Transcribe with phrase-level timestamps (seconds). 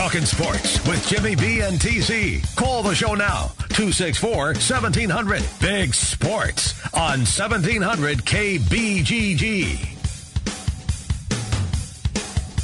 [0.00, 2.56] Talking sports with Jimmy B and TC.
[2.56, 3.52] Call the show now.
[3.68, 5.42] 264 1700.
[5.60, 9.76] Big Sports on 1700 KBGG.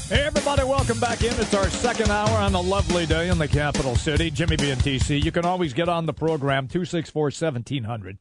[0.08, 1.34] Hey, everybody, welcome back in.
[1.38, 4.30] It's our second hour on a lovely day in the capital city.
[4.30, 5.22] Jimmy B and TC.
[5.22, 8.16] You can always get on the program, 264 1700.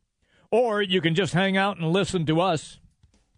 [0.52, 2.82] Or you can just hang out and listen to us,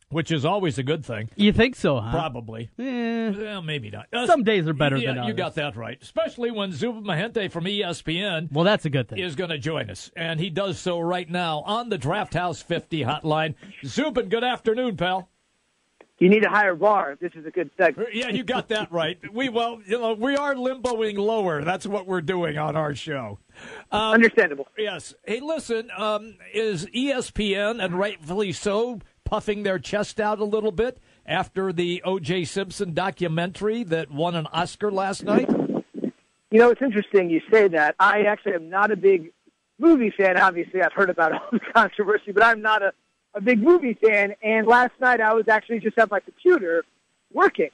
[0.10, 1.30] which is always a good thing.
[1.36, 2.12] You think so, huh?
[2.12, 2.70] Probably.
[2.80, 4.08] Eh, Well, maybe not.
[4.14, 5.28] Uh, some days are better yeah, than others.
[5.30, 5.98] you got that right.
[6.02, 9.20] Especially when Zuba Mehenti from ESPN Well, that's a good thing.
[9.20, 10.10] is going to join us.
[10.16, 13.56] And he does so right now on the Draft House 50 hotline.
[13.86, 15.30] Zubin, good afternoon, pal.
[16.20, 17.16] You need a higher bar.
[17.22, 18.10] This is a good segment.
[18.12, 19.20] Yeah, you got that right.
[19.32, 21.64] We well, you know, we are limboing lower.
[21.64, 23.38] That's what we're doing on our show.
[23.92, 24.68] Um, Understandable.
[24.80, 25.14] yes.
[25.28, 31.00] Hey, listen, um, is ESPN and rightfully so puffing their chest out a little bit
[31.26, 32.46] after the O.J.
[32.46, 35.50] Simpson documentary that won an Oscar last night?
[36.50, 37.96] You know, it's interesting you say that.
[38.00, 39.34] I actually am not a big
[39.80, 40.38] movie fan.
[40.38, 42.94] Obviously, I've heard about all the controversy, but I'm not a,
[43.34, 44.34] a big movie fan.
[44.42, 46.86] And last night, I was actually just at my computer
[47.34, 47.72] working.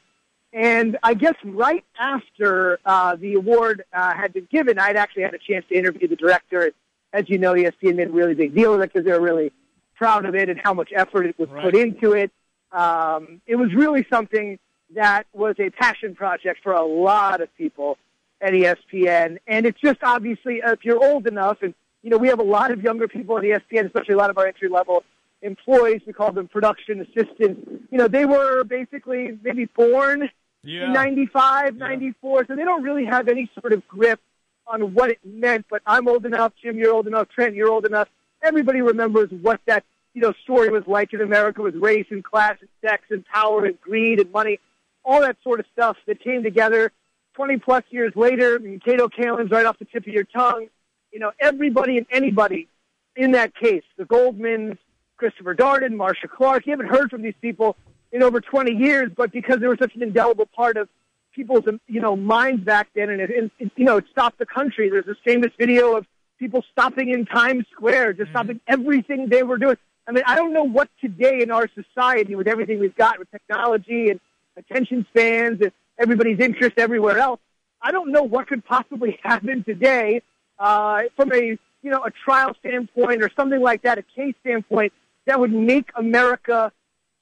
[0.54, 5.36] And I guess right after uh, the award uh, had been given, I'd actually had
[5.36, 6.72] a chance to interview the director.
[7.14, 9.52] As you know, ESPN made a really big deal of it because they were really
[9.96, 11.64] proud of it and how much effort it was Right.
[11.64, 12.32] put into it.
[12.72, 14.58] Um, it was really something
[14.96, 17.98] that was a passion project for a lot of people
[18.42, 19.38] at ESPN.
[19.48, 22.72] And it's just obviously, if you're old enough, and, you know, we have a lot
[22.72, 25.04] of younger people at ESPN, especially a lot of our entry level
[25.42, 26.02] employees.
[26.06, 27.62] We call them production assistants.
[27.92, 30.30] You know, they were basically maybe born
[30.64, 30.86] Yeah.
[30.86, 34.20] in 95, 94, so they don't really have any sort of grip
[34.66, 35.66] on what it meant.
[35.70, 38.08] But I'm old enough, Jim, you're old enough, Trent, you're old enough.
[38.44, 42.58] Everybody remembers what that, you know, story was like in America with race and class
[42.60, 44.60] and sex and power and greed and money,
[45.06, 46.92] all that sort of stuff that came together
[47.36, 48.60] 20 plus years later.
[48.84, 50.68] Kato Kaelin's right off the tip of your tongue.
[51.12, 52.68] You know, everybody and anybody
[53.16, 54.78] in that case, the Goldmans,
[55.18, 57.78] Christopher Darden, Marcia Clark, you haven't heard from these people
[58.12, 60.90] in over 20 years, but because they were such an indelible part of
[61.34, 64.90] people's, you know, minds back then, and it, and you know, it stopped the country.
[64.90, 66.06] There's this famous video of
[66.44, 69.78] people stopping in Times Square, just stopping everything they were doing.
[70.06, 73.32] I mean, I don't know what today in our society, with everything we've got with
[73.32, 74.20] technology and
[74.58, 77.40] attention spans and everybody's interest everywhere else,
[77.82, 80.22] I don't know what could possibly happen today
[80.60, 84.92] uh, from a you know a trial standpoint or something like that, a case standpoint
[85.26, 86.74] that would make America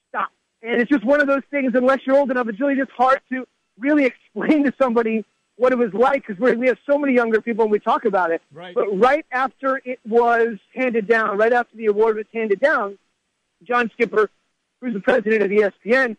[0.10, 0.30] stop.
[0.64, 1.74] And it's just one of those things.
[1.76, 5.24] Unless you're old enough, it's really just hard to really explain to somebody
[5.62, 8.32] what it was like because we have so many younger people and we talk about
[8.32, 8.42] it.
[8.52, 8.74] Right.
[8.74, 12.98] But right after it was handed down, right after the award was handed down,
[13.64, 14.32] John Skipper,
[14.82, 16.18] who's the president of ESPN,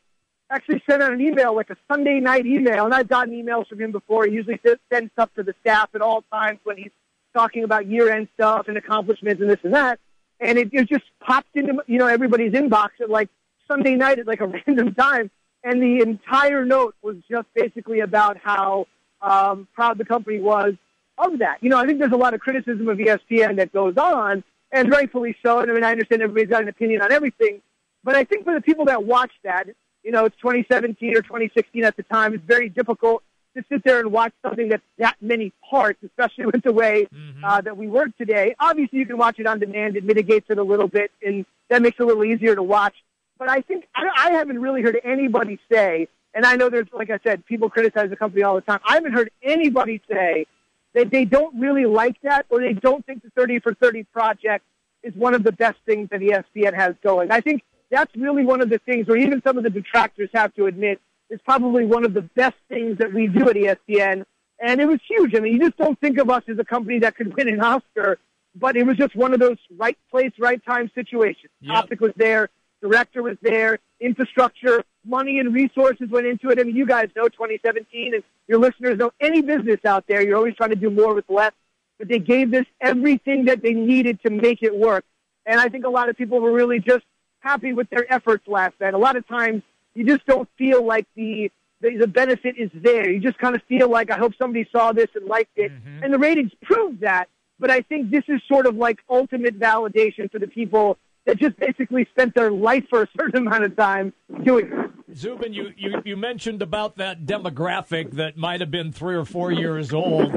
[0.48, 3.80] actually sent out an email, like a Sunday night email, and I've gotten emails from
[3.80, 4.26] him before.
[4.26, 6.92] He usually sends- sends stuff to the staff at all times when he's
[7.34, 9.98] talking about year-end stuff and accomplishments and this and that.
[10.38, 13.28] And it, it just popped into you know everybody's inbox at like
[13.66, 15.32] Sunday night at like a random time,
[15.64, 18.86] and the entire note was just basically about how
[19.22, 20.74] um, proud the company was
[21.18, 21.58] of that.
[21.60, 24.90] You know, I think there's a lot of criticism of ESPN that goes on, and
[24.90, 25.60] rightfully so.
[25.60, 27.62] And I mean, I understand everybody's got an opinion on everything,
[28.04, 29.68] but I think for the people that watch that,
[30.02, 32.34] you know, it's 2017 or 2016 at the time.
[32.34, 33.22] It's very difficult
[33.56, 37.06] to sit there and watch something that's that many parts, especially with the way
[37.44, 38.54] uh, that we work today.
[38.58, 39.96] Obviously, you can watch it on demand.
[39.96, 42.94] It mitigates it a little bit, and that makes it a little easier to watch.
[43.38, 47.10] But I think I, I haven't really heard anybody say, and I know there's, like
[47.10, 48.80] I said, people criticize the company all the time.
[48.86, 50.46] I haven't heard anybody say
[50.94, 54.64] that they don't really like that or they don't think the 30 for 30 project
[55.02, 57.30] is one of the best things that ESPN has going.
[57.30, 60.54] I think that's really one of the things where even some of the detractors have
[60.54, 64.24] to admit is probably one of the best things that we do at ESPN.
[64.58, 65.34] And it was huge.
[65.34, 67.60] I mean, you just don't think of us as a company that could win an
[67.60, 68.18] Oscar,
[68.54, 71.50] but it was just one of those right place, right time situations.
[71.60, 71.74] Yep.
[71.74, 72.48] Topic was there,
[72.80, 76.58] director was there, infrastructure, money and resources went into it.
[76.58, 80.36] I mean, you guys know 2017 and your listeners know any business out there, you're
[80.36, 81.52] always trying to do more with less,
[81.98, 85.04] but they gave this everything that they needed to make it work.
[85.46, 87.04] And I think a lot of people were really just
[87.40, 88.94] happy with their efforts last night.
[88.94, 89.62] A lot of times
[89.94, 91.50] you just don't feel like the
[91.80, 93.10] the, the benefit is there.
[93.10, 96.04] You just kind of feel like I hope somebody saw this and liked it, mm-hmm.
[96.04, 97.28] and the ratings prove that.
[97.58, 100.96] But I think this is sort of like ultimate validation for the people
[101.26, 104.70] that just basically spent their life for a certain amount of time doing.
[105.14, 109.52] Zubin, you, you, you mentioned about that demographic that might have been three or four
[109.52, 110.32] years old.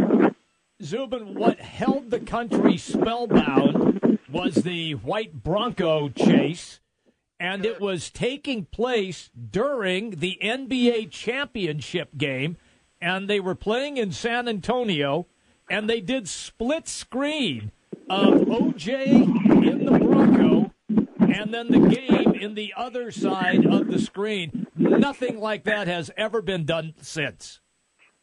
[0.84, 6.82] Zubin, what held the country spellbound was the white Bronco chase,
[7.40, 12.58] and it was taking place during the NBA championship game.
[13.02, 15.28] and they were playing in San Antonio,
[15.70, 17.72] and they did split screen
[18.10, 19.45] of OJ
[21.36, 24.68] and then the game in the other side of the screen.
[24.76, 27.60] Nothing like that has ever been done since.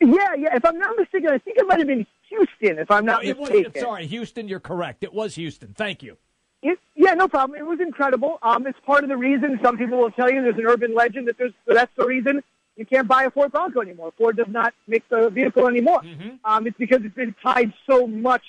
[0.01, 0.57] Yeah, yeah.
[0.57, 2.79] If I'm not mistaken, I think it might have been Houston.
[2.79, 3.81] If I'm not No, it was, mistaken.
[3.81, 5.05] sorry, Houston, you're correct.
[5.05, 5.75] It was Houston.
[5.77, 6.17] Thank you.
[6.63, 7.59] It, yeah, no problem.
[7.59, 8.39] It was incredible.
[8.43, 11.29] Um, it's part of the reason some people will tell you there's an urban legend
[11.29, 12.43] that there's that's the reason
[12.77, 14.13] you can't buy a Ford Bronco anymore.
[14.17, 16.03] Ford does not make the vehicle anymore.
[16.45, 18.43] Um, it's because it's been tied so much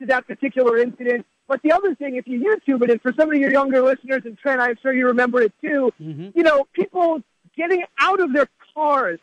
[0.00, 1.26] to that particular incident.
[1.48, 4.22] But the other thing, if you YouTube it, and for some of your younger listeners,
[4.24, 5.92] and Trent, I'm sure you remember it too.
[5.98, 7.22] You know, people
[7.56, 9.20] getting out of their cars,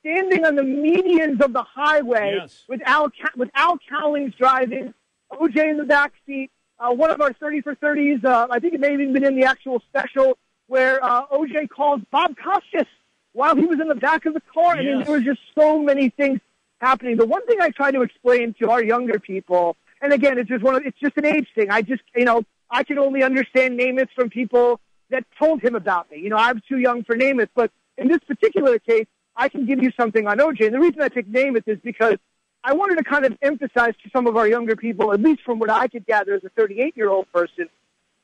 [0.00, 2.64] standing on the medians of the highway Yes.
[2.68, 4.94] with Al with Al Cowlings driving,
[5.32, 6.50] OJ in the back seat.
[6.78, 9.24] Uh, one of our 30 for 30s, uh, I think it may have even been
[9.24, 10.36] in the actual special,
[10.66, 12.86] where uh, OJ called Bob Costas
[13.32, 14.76] while he was in the back of the car.
[14.76, 16.40] I mean, there was just so many things
[16.80, 17.16] happening.
[17.16, 20.62] The one thing I try to explain to our younger people, and again, it's just
[20.62, 21.70] one of, it's just an age thing.
[21.70, 26.10] I just, you know, I can only understand Namath from people that told him about
[26.10, 26.18] me.
[26.18, 29.06] You know, I'm too young for Namath, but in this particular case,
[29.36, 30.66] I can give you something on OJ.
[30.66, 32.16] And the reason I picked Namath is because
[32.64, 35.58] I wanted to kind of emphasize to some of our younger people, at least from
[35.58, 37.68] what I could gather as a 38 year old person,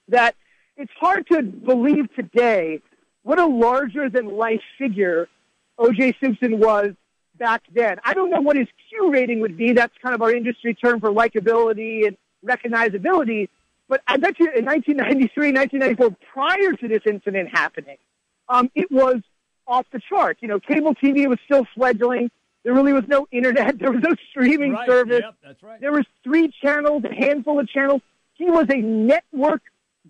[0.09, 0.35] that
[0.77, 2.81] it's hard to believe today
[3.23, 5.29] what a larger than life figure
[5.79, 6.93] OJ Simpson was
[7.39, 7.99] back then.
[8.05, 9.73] I don't know what his Q rating would be.
[9.73, 13.49] That's kind of our industry term for likability and recognizability.
[13.89, 17.97] But I bet you in 1993, 1994, prior to this incident happening,
[18.49, 19.21] um, it was
[19.67, 20.41] off the charts.
[20.43, 22.31] You know, cable TV was still fledgling.
[22.65, 23.79] There really was no internet.
[23.81, 24.89] There was no streaming Right.
[24.89, 25.21] service.
[25.25, 25.81] Yep, that's right.
[25.81, 28.03] There was three channels, a handful of channels.
[28.35, 29.63] He was a network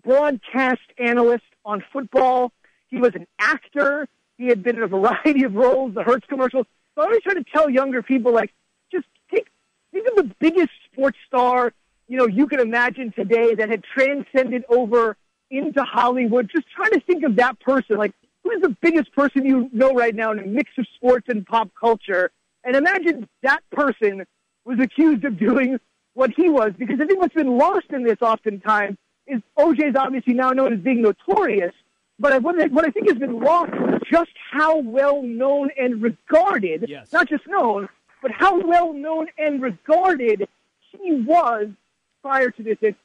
[0.03, 2.51] broadcast analyst on football.
[2.89, 4.07] He was an actor.
[4.37, 6.65] He had been in a variety of roles, the Hertz commercials.
[6.95, 8.53] So I always try to tell younger people, like,
[8.91, 9.47] just take,
[9.91, 11.73] think of the biggest sports star,
[12.07, 15.17] you know, you can imagine today that had transcended over
[15.49, 16.49] into Hollywood.
[16.53, 17.97] Just try to think of that person.
[17.97, 18.13] Like,
[18.43, 21.45] who is the biggest person you know right now in a mix of sports and
[21.45, 22.31] pop culture?
[22.63, 24.25] And imagine that person
[24.65, 25.79] was accused of doing
[26.13, 30.33] what he was, because I think what's been lost in this oftentimes is OJ's obviously
[30.33, 31.73] now known as being notorious,
[32.23, 36.01] but what I, what I think has been lost is just how well known and
[36.01, 37.11] regarded, Yes.
[37.11, 37.89] not just known,
[38.21, 40.47] but how well known and regarded
[40.91, 41.67] he was
[42.21, 42.95] prior to this incident.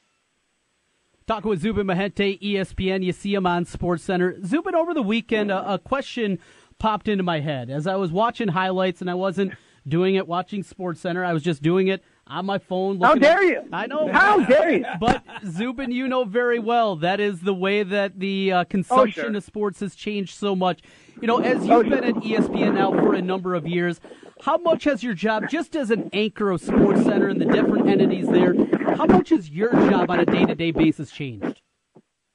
[1.26, 3.03] Talking with Zubin Mehenti, ESPN.
[3.05, 4.37] You see him on Sports Center.
[4.47, 6.38] Zubin, over the weekend, a, a question
[6.79, 9.53] popped into my head as I was watching highlights, and I wasn't
[9.87, 11.25] doing it watching Sports Center.
[11.25, 13.01] I was just doing it on my phone.
[13.01, 13.63] How dare at- you?
[13.73, 14.11] I know.
[14.13, 14.85] How dare you?
[15.01, 19.29] But Zubin, you know very well that is the way that the uh, consumption Oh,
[19.29, 19.37] sure.
[19.37, 20.81] of sports has changed so much.
[21.21, 24.01] You know, as you've Oh, been at ESPN now for a number of years,
[24.43, 27.89] how much has your job, just as an anchor of Sports Center and the different
[27.89, 28.55] entities there,
[28.95, 31.61] how much has your job on a day-to-day basis changed?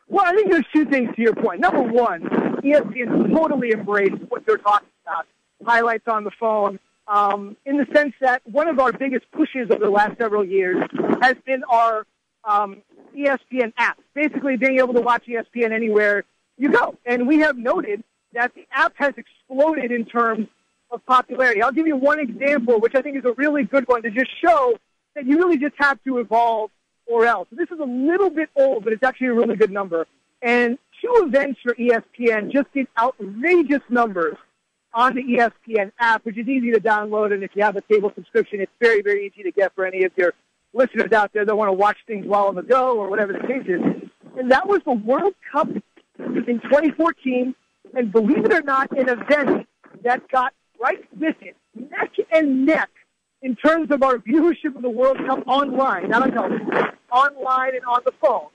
[0.10, 1.62] Well, I think there's two things to your point.
[1.62, 2.24] Number one,
[2.62, 5.26] ESPN totally embraced what they're talking about,
[5.66, 9.84] highlights on the phone, um, in the sense that one of our biggest pushes over
[9.84, 10.84] the last several years
[11.22, 12.06] has been our
[12.44, 12.82] um,
[13.16, 16.24] ESPN app, basically being able to watch ESPN anywhere
[16.58, 16.96] you go.
[17.06, 18.04] And we have noted
[18.34, 20.48] that the app has exploded in terms
[20.92, 21.62] of popularity.
[21.62, 24.30] I'll give you one example, which I think is a really good one to just
[24.42, 24.76] show
[25.16, 26.72] that you really just have to evolve
[27.06, 27.48] or else.
[27.52, 30.08] This is a little bit old, but it's actually a really good number.
[30.42, 34.38] And two events for ESPN just did outrageous numbers
[34.94, 37.34] on the ESPN app, which is easy to download.
[37.34, 40.04] And if you have a cable subscription, it's very, very easy to get for any
[40.04, 40.34] of your
[40.74, 43.40] listeners out there that want to watch things while on the go or whatever the
[43.40, 43.82] case is.
[44.38, 47.56] And that was the World Cup in 2014.
[47.96, 49.68] And believe it or not, an event
[50.04, 52.90] that got right with it, neck and neck,
[53.42, 56.70] in terms of our viewership of the World Cup online, not on television,
[57.12, 58.48] online and on the phone,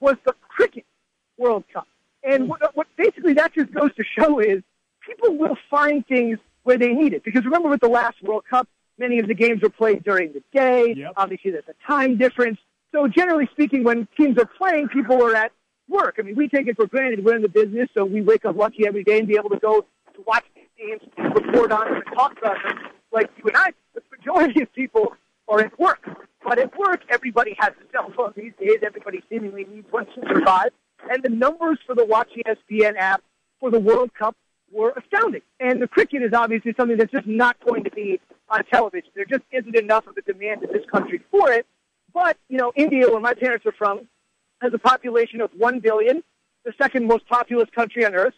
[0.00, 0.84] was the cricket
[1.36, 1.86] World Cup.
[2.22, 4.62] And what, what basically that just goes to show is
[5.06, 7.24] people will find things where they need it.
[7.24, 8.68] Because remember with the last World Cup,
[8.98, 10.94] many of the games were played during the day.
[10.96, 11.12] Yep.
[11.16, 12.58] Obviously, there's a time difference.
[12.92, 15.52] So generally speaking, when teams are playing, people are at
[15.88, 16.16] work.
[16.18, 17.24] I mean, we take it for granted.
[17.24, 19.58] We're in the business, so we wake up lucky every day and be able to
[19.58, 19.84] go
[20.14, 22.78] to watch these games, report on them, and talk about them
[23.12, 23.72] like you and I.
[23.94, 25.14] The majority of people
[25.48, 26.08] are at work.
[26.42, 28.78] But at work, everybody has a cell phone these days.
[28.82, 30.70] Everybody seemingly needs one to survive.
[31.10, 33.22] And the numbers for the Watch ESPN app
[33.60, 34.36] for the World Cup
[34.74, 35.42] were astounding.
[35.60, 39.10] And the cricket is obviously something that's just not going to be on television.
[39.14, 41.66] There just isn't enough of a demand in this country for it.
[42.12, 44.06] But, you know, India, where my parents are from,
[44.60, 46.22] has a population of 1 billion,
[46.64, 48.34] the second most populous country on earth,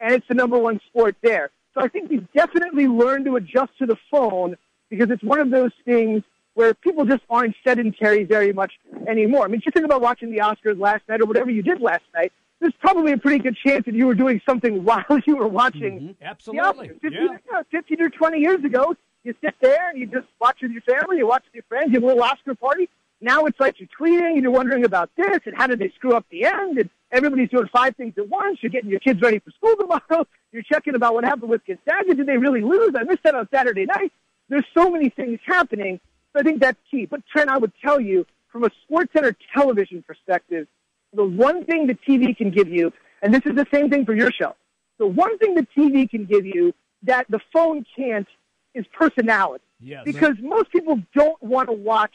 [0.00, 1.50] and it's the number one sport there.
[1.74, 4.56] So I think we've definitely learned to adjust to the phone
[4.88, 6.22] because it's one of those things
[6.54, 8.72] where people just aren't sedentary very much
[9.06, 9.44] anymore.
[9.44, 12.02] I mean, just think about watching the Oscars last night or whatever you did last
[12.12, 12.32] night.
[12.60, 16.00] There's probably a pretty good chance that you were doing something while you were watching.
[16.00, 16.24] Mm-hmm.
[16.24, 16.88] Absolutely.
[16.88, 17.20] 15, yeah.
[17.20, 20.70] you know, 15 or 20 years ago, you sit there and you just watch with
[20.70, 22.88] your family, you watch with your friends, you have a little Oscar party.
[23.20, 26.14] Now it's like you're tweeting and you're wondering about this and how did they screw
[26.14, 28.58] up the end and everybody's doing five things at once.
[28.62, 30.26] You're getting your kids ready for school tomorrow.
[30.52, 32.14] You're checking about what happened with Gonzaga.
[32.14, 32.92] Did they really lose?
[32.96, 34.12] I missed that on Saturday night.
[34.48, 36.00] There's so many things happening.
[36.32, 37.06] So I think that's key.
[37.06, 40.66] But Trent, I would tell you from a Sports Center television perspective,
[41.12, 44.14] the one thing the TV can give you, and this is the same thing for
[44.14, 44.54] your show,
[44.98, 48.28] the one thing the TV can give you that the phone can't
[48.74, 49.64] is personality.
[49.80, 50.02] Yes.
[50.04, 52.12] Because most people don't want to watch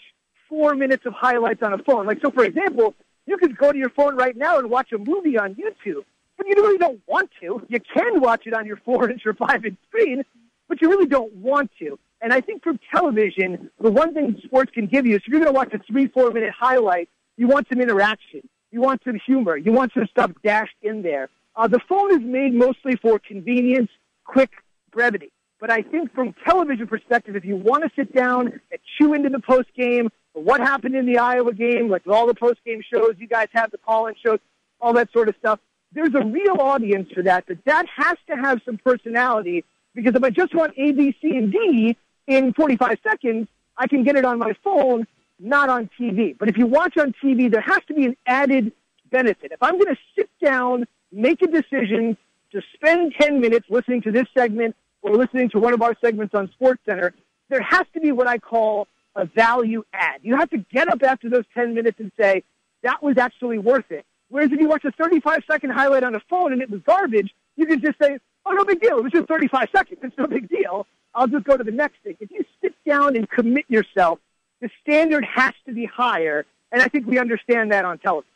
[0.48, 2.06] four minutes of highlights on a phone.
[2.06, 2.94] Like, so for example,
[3.26, 6.06] you could go to your phone right now and watch a movie on YouTube,
[6.38, 7.66] but you really don't want to.
[7.68, 10.24] You can watch it on your four inch or five inch screen,
[10.68, 11.98] but you really don't want to.
[12.22, 15.40] And I think for television, the one thing sports can give you is if you're
[15.40, 18.48] going to watch a three, four minute highlight, you want some interaction.
[18.76, 19.56] You want some humor.
[19.56, 21.30] You want some stuff dashed in there.
[21.56, 23.90] Uh, the phone is made mostly for convenience,
[24.26, 24.50] quick
[24.92, 25.32] brevity.
[25.62, 29.30] But I think from television perspective, if you want to sit down and chew into
[29.30, 33.14] the post game, what happened in the Iowa game, like all the post game shows,
[33.18, 34.40] you guys have the call in shows,
[34.82, 35.62] all that sort of stuff.
[35.94, 39.64] There's a real audience for that, but that has to have some personality
[39.94, 41.96] because if I just want A, B, C, and D
[42.28, 45.08] in 45 seconds, I can get it on my phone,
[45.40, 46.38] not on TV.
[46.38, 48.72] But if you watch on TV, there has to be an added
[49.12, 49.52] benefit.
[49.52, 52.18] If I'm going to sit down, make a decision
[52.52, 56.34] to spend 10 minutes listening to this segment or listening to one of our segments
[56.34, 57.14] on Sports Center,
[57.50, 60.20] there has to be what I call a value add.
[60.24, 62.44] You have to get up after those 10 minutes and say,
[62.84, 64.06] that was actually worth it.
[64.30, 67.34] Whereas if you watch a 35 second highlight on a phone and it was garbage,
[67.56, 68.98] you can just say, oh, no big deal.
[68.98, 70.00] It was just 35 seconds.
[70.04, 70.88] It's no big deal.
[71.14, 72.18] I'll just go to the next thing.
[72.20, 74.20] If you sit down and commit yourself,
[74.62, 76.46] the standard has to be higher.
[76.72, 78.30] And I think we understand that on television.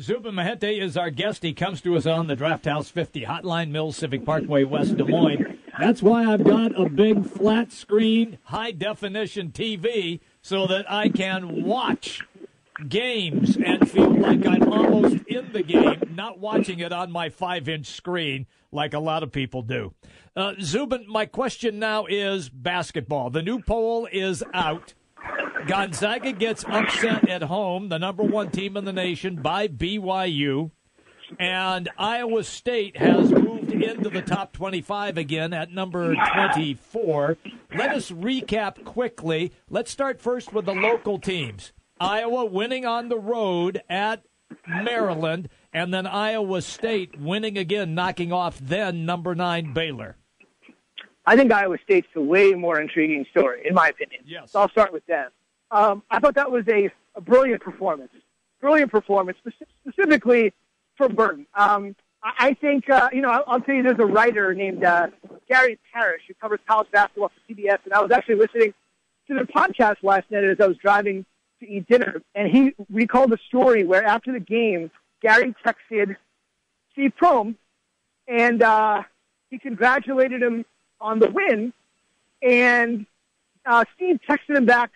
[0.00, 1.44] Zubin Mehenti is our guest.
[1.44, 5.04] He comes to us on the Draft House 50 Hotline Mills Civic Parkway, West Des
[5.04, 5.56] Moines.
[5.78, 11.64] That's why I've got a big flat screen, high definition TV so that I can
[11.64, 12.22] watch
[12.88, 17.68] games and feel like I'm almost in the game, not watching it on my five
[17.68, 19.94] inch screen like a lot of people do.
[20.34, 23.30] Uh, Zubin, my question now is basketball.
[23.30, 24.94] The new poll is out.
[25.66, 30.70] Gonzaga gets upset at home, the number one team in the nation, by BYU.
[31.38, 37.38] And Iowa State has moved into the top 25 again at number 24.
[37.76, 39.52] Let us recap quickly.
[39.70, 41.72] Let's start first with the local teams.
[41.98, 44.24] Iowa winning on the road at
[44.66, 50.16] Maryland, and then Iowa State winning again, knocking off then number nine Baylor.
[51.26, 54.22] I think Iowa State's a way more intriguing story, in my opinion.
[54.26, 54.52] Yes.
[54.52, 55.30] So I'll start with them.
[55.70, 58.12] Um, I thought that was a, a brilliant performance.
[58.60, 59.38] Brilliant performance,
[59.86, 60.52] specifically
[60.96, 61.46] for Burton.
[61.54, 64.84] Um, I, I think, uh, you know, I'll, I'll tell you there's a writer named
[64.84, 65.08] uh,
[65.48, 68.74] Gary Parrish who covers college basketball for CBS, and I was actually listening
[69.28, 71.24] to their podcast last night as I was driving
[71.60, 74.90] to eat dinner, and he recalled a story where after the game,
[75.22, 76.16] Gary texted
[76.92, 77.56] Steve Prohm,
[78.28, 79.02] and uh,
[79.50, 80.64] he congratulated him
[81.04, 81.72] on the win,
[82.42, 83.06] and
[83.66, 84.90] uh, Steve texted him back,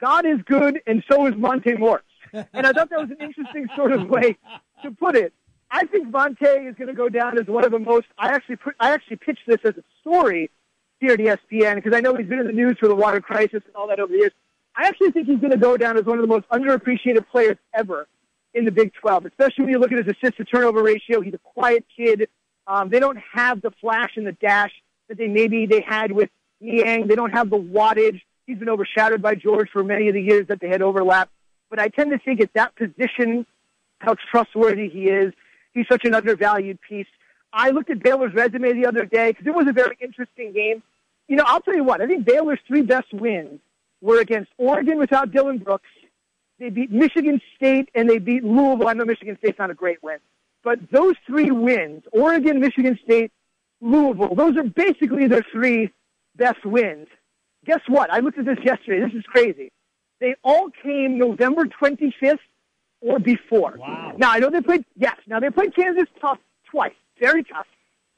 [0.00, 2.04] God is good, and so is Monte Morris.
[2.52, 4.36] And I thought that was an interesting sort of way
[4.82, 5.32] to put it.
[5.70, 8.06] I think Monte is going to go down as one of the most.
[8.18, 10.50] I actually put, I actually pitched this as a story
[10.98, 13.62] here at ESPN because I know he's been in the news for the water crisis
[13.64, 14.32] and all that over the years.
[14.74, 17.56] I actually think he's going to go down as one of the most underappreciated players
[17.72, 18.08] ever
[18.52, 21.20] in the Big 12, especially when you look at his assist to turnover ratio.
[21.20, 22.28] He's a quiet kid.
[22.66, 24.72] Um, they don't have the flash and the dash
[25.08, 26.30] that they maybe they had with
[26.60, 27.06] Niang.
[27.06, 28.20] They don't have the wattage.
[28.46, 31.32] He's been overshadowed by George for many of the years that they had overlapped.
[31.70, 33.46] But I tend to think at that position,
[33.98, 35.32] how trustworthy he is.
[35.72, 37.06] He's such an undervalued piece.
[37.52, 40.82] I looked at Baylor's resume the other day because it was a very interesting game.
[41.28, 43.60] You know, I'll tell you what, I think Baylor's three best wins
[44.00, 45.88] were against Oregon without Dillon Brooks.
[46.58, 48.88] They beat Michigan State and they beat Louisville.
[48.88, 50.18] I know Michigan State's not a great win.
[50.62, 53.32] But those three wins, Oregon, Michigan State,
[53.84, 55.92] Louisville, those are basically their three
[56.36, 57.06] best wins.
[57.66, 58.10] Guess what?
[58.10, 59.04] I looked at this yesterday.
[59.04, 59.70] This is crazy.
[60.20, 62.38] They all came November 25th
[63.02, 63.76] or before.
[63.78, 64.14] Wow.
[64.16, 66.38] Now, I know they played, yes, now they played Kansas tough
[66.70, 67.66] twice, very tough,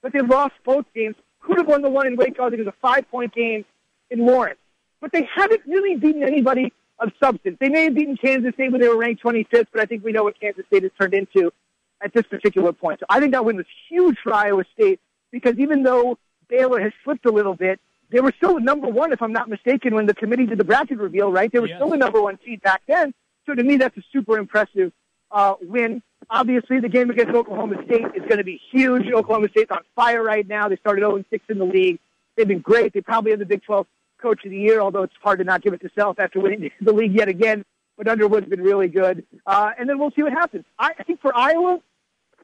[0.03, 1.17] but they lost both games.
[1.41, 2.47] Could have won the one in Waco.
[2.47, 3.65] I think it was a five point game
[4.11, 4.59] in Lawrence.
[5.01, 7.57] But they haven't really beaten anybody of substance.
[7.61, 10.13] They may have beaten Kansas State when they were ranked 25th, but I think we
[10.13, 11.53] know what Kansas State has turned into
[12.01, 13.01] at this particular point.
[13.01, 16.19] So I think that win was huge for Iowa State because even though
[16.49, 17.81] Baylor has slipped a little bit,
[18.11, 20.99] they were still number one, if I'm not mistaken, when the committee did the bracket
[20.99, 21.51] reveal, right?
[21.51, 21.79] They were Yes.
[21.79, 23.13] still the number one seed back then.
[23.47, 24.93] So to me, that's a super impressive
[25.33, 26.03] uh, win.
[26.31, 29.07] Obviously, the game against Oklahoma State is going to be huge.
[29.13, 30.69] Oklahoma State's on fire right now.
[30.69, 31.99] They started 0 6 in the league.
[32.37, 32.93] They've been great.
[32.93, 33.87] They probably have the Big 12
[34.23, 36.71] Coach of the Year, although it's hard to not give it to Self after winning
[36.81, 37.65] the league yet again.
[37.97, 39.25] But Underwood's been really good.
[39.47, 40.65] Uh, and then we'll see what happens.
[40.79, 41.81] I, I think for Iowa,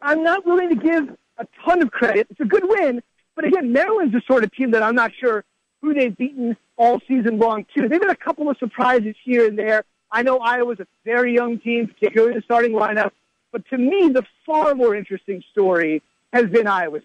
[0.01, 2.27] I'm not willing to give a ton of credit.
[2.31, 3.03] It's a good win,
[3.35, 5.45] but again, Maryland's the sort of team that I'm not sure
[5.81, 7.89] who they've beaten all season long too.
[7.89, 9.85] They've had a couple of surprises here and there.
[10.11, 13.13] I know Iowa's a very young team, particularly the starting lineup,
[13.51, 17.03] but to me, the far more interesting story has been Iowa's.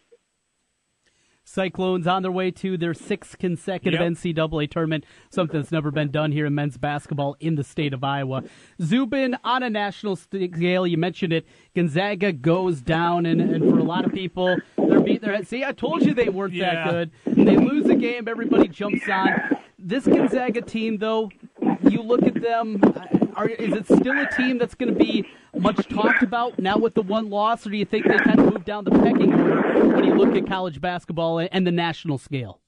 [1.50, 4.12] Cyclones on their way to their sixth consecutive Yep.
[4.12, 8.04] NCAA tournament, something that's never been done here in men's basketball in the state of
[8.04, 8.44] Iowa.
[8.82, 13.84] Zubin, on a national scale, you mentioned it, Gonzaga goes down, and, and for a
[13.84, 15.48] lot of people, they're beating their head.
[15.48, 16.84] See, I told you they weren't Yeah.
[16.92, 17.12] that good.
[17.46, 19.58] They lose the game, everybody jumps on.
[19.80, 21.32] This Gonzaga team, though,
[21.90, 22.82] you look at them,
[23.38, 25.26] are, is it still a team that's going to be
[25.56, 28.52] much talked about now with the one loss, or do you think they kind of
[28.52, 32.60] move down the pecking order when you look at college basketball and the national scale?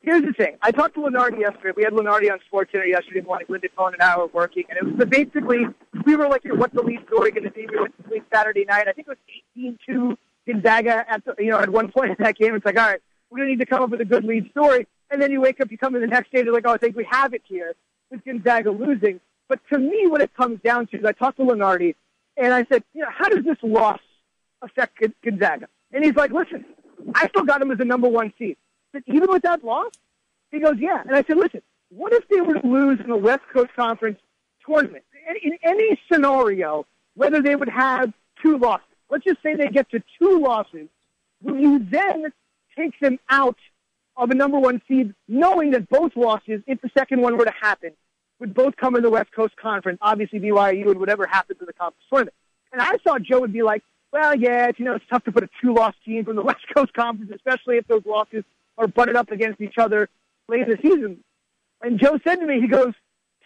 [0.00, 0.56] Here's the thing.
[0.62, 1.72] I talked to Lunardi yesterday.
[1.76, 3.46] We had Lunardi on Sports Center yesterday morning.
[3.48, 5.64] Linda Cohn and I were working, and it was basically
[6.04, 7.66] we were like, what's the lead story going to be?
[7.68, 8.86] We went to sleep Saturday night.
[8.86, 9.18] I think it
[9.56, 12.54] was 18-2 Gonzaga at the, you know at one point in that game.
[12.54, 13.00] It's like, all right,
[13.30, 14.86] we're going to need to come up with a good lead story.
[15.10, 16.78] And then you wake up, you come in the next day, they're like, oh, I
[16.78, 17.74] think we have it here.
[18.10, 19.20] With Gonzaga losing.
[19.48, 21.94] But to me, what it comes down to is I talked to Lunardi,
[22.36, 24.00] and I said, you know, how does this loss
[24.62, 25.68] affect Gonzaga?
[25.92, 26.64] And he's like, listen,
[27.14, 28.56] I still got him as a number one seed.
[28.92, 29.92] But even with that loss,
[30.50, 31.02] he goes, yeah.
[31.06, 34.18] And I said, listen, what if they were to lose in the West Coast Conference
[34.64, 35.04] tournament?
[35.28, 38.12] In, in any scenario, whether they would have
[38.42, 40.88] two losses, let's just say they get to two losses,
[41.42, 42.32] will you then
[42.76, 43.56] take them out
[44.16, 47.54] of a number one seed, knowing that both losses, if the second one were to
[47.60, 47.92] happen,
[48.40, 51.72] would both come in the West Coast Conference, obviously BYU and whatever happens in the
[51.72, 52.34] conference tournament.
[52.72, 53.82] And I thought Joe would be like,
[54.12, 56.64] well, yeah, it's, you know, it's tough to put a two-loss team from the West
[56.74, 58.44] Coast Conference, especially if those losses
[58.78, 60.08] are butted up against each other
[60.48, 61.18] late in the season.
[61.82, 62.92] And Joe said to me, he goes,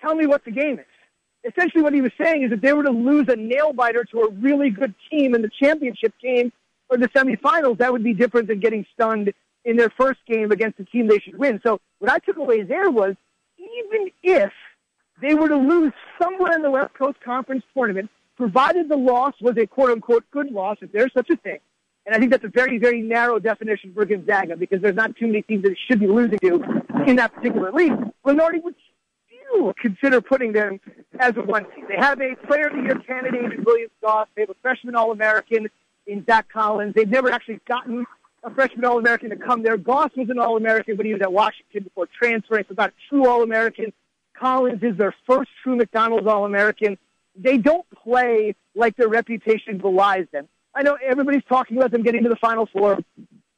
[0.00, 1.52] tell me what the game is.
[1.52, 4.30] Essentially what he was saying is if they were to lose a nail-biter to a
[4.30, 6.52] really good team in the championship game
[6.88, 9.32] or the semifinals, that would be different than getting stunned
[9.64, 11.60] in their first game against the team they should win.
[11.62, 13.14] So what I took away there was
[13.58, 14.52] even if
[15.20, 19.56] they were to lose somewhere in the West Coast Conference tournament, provided the loss was
[19.58, 21.58] a quote unquote good loss, if there's such a thing.
[22.06, 25.26] And I think that's a very, very narrow definition for Gonzaga because there's not too
[25.26, 27.92] many teams that should be losing to in that particular league.
[28.24, 28.74] Lunardi would
[29.50, 30.80] still consider putting them
[31.18, 31.84] as a one seed.
[31.88, 34.28] They have a player of the year candidate in William Goss.
[34.34, 35.68] They have a freshman All American
[36.06, 36.94] in Zach Collins.
[36.94, 38.06] They've never actually gotten
[38.42, 39.76] a freshman All American to come there.
[39.76, 42.92] Goss was an All American, but he was at Washington before transferring, so not a
[43.08, 43.92] true All American.
[44.40, 46.96] Collins is their first true McDonald's All American.
[47.36, 50.48] They don't play like their reputation belies them.
[50.74, 52.98] I know everybody's talking about them getting to the Final Four.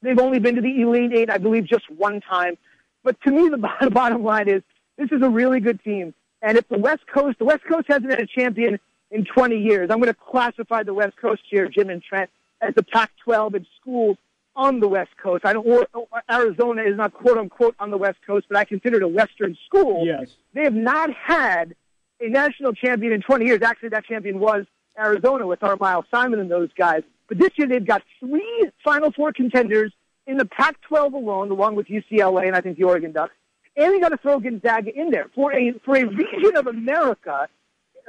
[0.03, 2.57] They've only been to the Elite Eight, I believe, just one time.
[3.05, 3.59] But to me, the
[3.93, 4.63] bottom, line is
[4.99, 6.15] this is a really good team.
[6.43, 9.91] And if the West Coast, the West Coast hasn't had a champion in 20 years,
[9.91, 13.67] I'm going to classify the West Coast here, Jim and Trent, as the Pac-12 in
[13.81, 14.17] schools
[14.55, 15.45] on the West Coast.
[15.45, 15.67] I don't.
[15.67, 15.87] or-
[16.31, 19.57] Arizona is not quote unquote on the West Coast, but I consider it a Western
[19.67, 20.07] school.
[20.07, 20.29] Yes.
[20.55, 21.75] They have not had
[22.21, 23.63] a national champion in 20 years.
[23.63, 24.65] Actually, that champion was
[24.99, 27.03] Arizona with our Miles Simon and those guys.
[27.29, 29.93] But this year they've got three Final Four contenders
[30.27, 33.35] in the Pac-12 alone, along with UCLA and I think the Oregon Ducks.
[33.77, 37.49] And they got to throw Gonzaga in there for a for a region of America,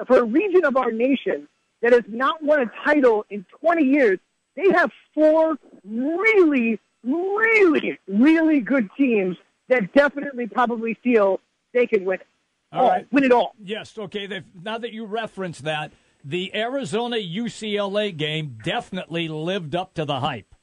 [0.08, 1.48] for a region of our nation
[1.82, 4.20] that has not won a title in 20 years.
[4.56, 9.38] They have four really, really, really good teams
[9.70, 11.40] that definitely probably feel
[11.74, 12.28] they can win it.
[12.72, 13.06] All right.
[13.12, 13.54] Win it all.
[13.64, 14.26] Yes, okay.
[14.26, 15.92] they've- Now that you reference that,
[16.26, 20.54] the Arizona UCLA game definitely lived up to the hype.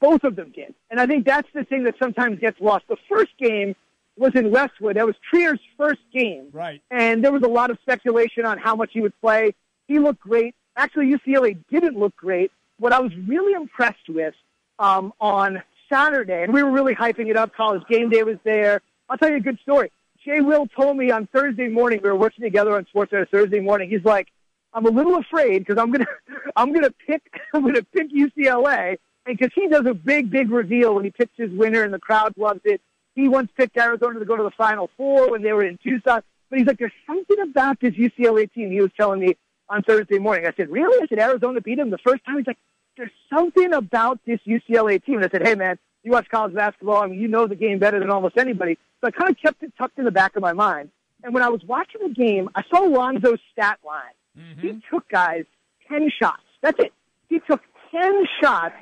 [0.00, 0.74] Both of them did.
[0.90, 2.86] And I think that's the thing that sometimes gets lost.
[2.88, 3.74] The first game
[4.18, 4.96] was in Westwood.
[4.96, 6.48] That was Trier's first game.
[6.52, 6.82] Right.
[6.90, 9.54] And there was a lot of speculation on how much he would play.
[9.88, 10.54] He looked great.
[10.76, 12.50] Actually, UCLA didn't look great.
[12.78, 14.34] What I was really impressed with
[14.78, 18.82] um, on Saturday, and we were really hyping it up, college game day was there.
[19.08, 19.90] I'll tell you a good story.
[20.24, 23.88] Jay Will told me on Thursday morning, we were working together on SportsCenter Thursday morning.
[23.88, 24.28] He's like,
[24.74, 26.06] I'm a little afraid because I'm gonna,
[26.56, 27.22] I'm gonna pick,
[27.54, 31.36] I'm gonna pick UCLA, and because he does a big, big reveal when he picks
[31.36, 32.80] his winner, and the crowd loves it.
[33.14, 36.22] He once picked Arizona to go to the Final Four when they were in Tucson,
[36.50, 38.70] but he's like, there's something about this UCLA team.
[38.70, 39.36] He was telling me
[39.68, 40.46] on Thursday morning.
[40.46, 41.02] I said, really?
[41.02, 42.36] I said, Arizona beat him the first time.
[42.38, 42.58] He's like,
[42.96, 45.16] there's something about this UCLA team.
[45.16, 47.02] And I said, hey, man, you watch college basketball.
[47.02, 48.78] I mean, you know the game better than almost anybody.
[49.00, 50.90] So I kind of kept it tucked in the back of my mind.
[51.22, 54.02] And when I was watching the game, I saw Lonzo's stat line.
[54.38, 54.60] Mm-hmm.
[54.60, 55.44] He took guys
[55.88, 56.42] 10 shots.
[56.62, 56.92] That's it.
[57.28, 58.74] He took 10 shots,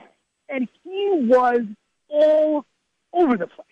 [0.49, 1.63] and he was
[2.09, 2.67] all
[3.13, 3.67] over the place.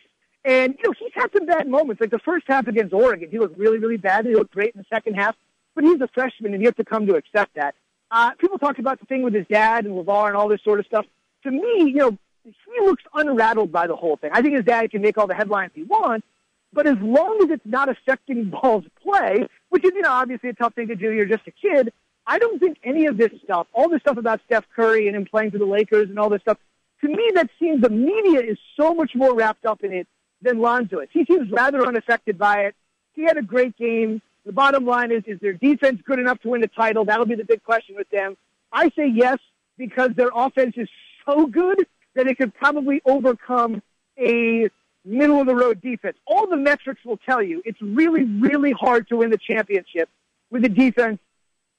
[0.45, 2.01] And, you know, he's had some bad moments.
[2.01, 4.27] Like the first half against Oregon, he looked really, really bad.
[4.27, 5.37] He looked great in the second half.
[5.75, 7.75] But he's a freshman, and you have to come to accept that.
[8.11, 10.79] Uh, people talked about the thing with his dad and LaVar and all this sort
[10.81, 11.07] of stuff.
[11.45, 14.31] To me, you know, he looks unrattled by the whole thing.
[14.35, 16.27] I think his dad can make all the headlines he wants,
[16.73, 20.55] but as long as it's not affecting Ball's play, which is, you know, obviously a
[20.55, 21.93] tough thing to do, you're just a kid,
[22.27, 25.25] I don't think any of this stuff, all this stuff about Steph Curry and him
[25.25, 26.59] playing for the Lakers and all this stuff,
[27.01, 30.07] to me that seems the media is so much more wrapped up in it
[30.41, 31.09] than Lonzo is.
[31.13, 32.77] He seems rather unaffected by it.
[33.15, 34.23] He had a great game.
[34.45, 37.05] The bottom line is, is their defense good enough to win the title?
[37.05, 38.37] That'll be the big question with them.
[38.73, 39.39] I say yes
[39.79, 40.89] because their offense is
[41.27, 43.83] so good that it could probably overcome
[44.19, 44.69] a
[45.05, 46.17] middle of the road defense.
[46.27, 50.09] All the metrics will tell you it's really, really hard to win the championship
[50.51, 51.19] with a defense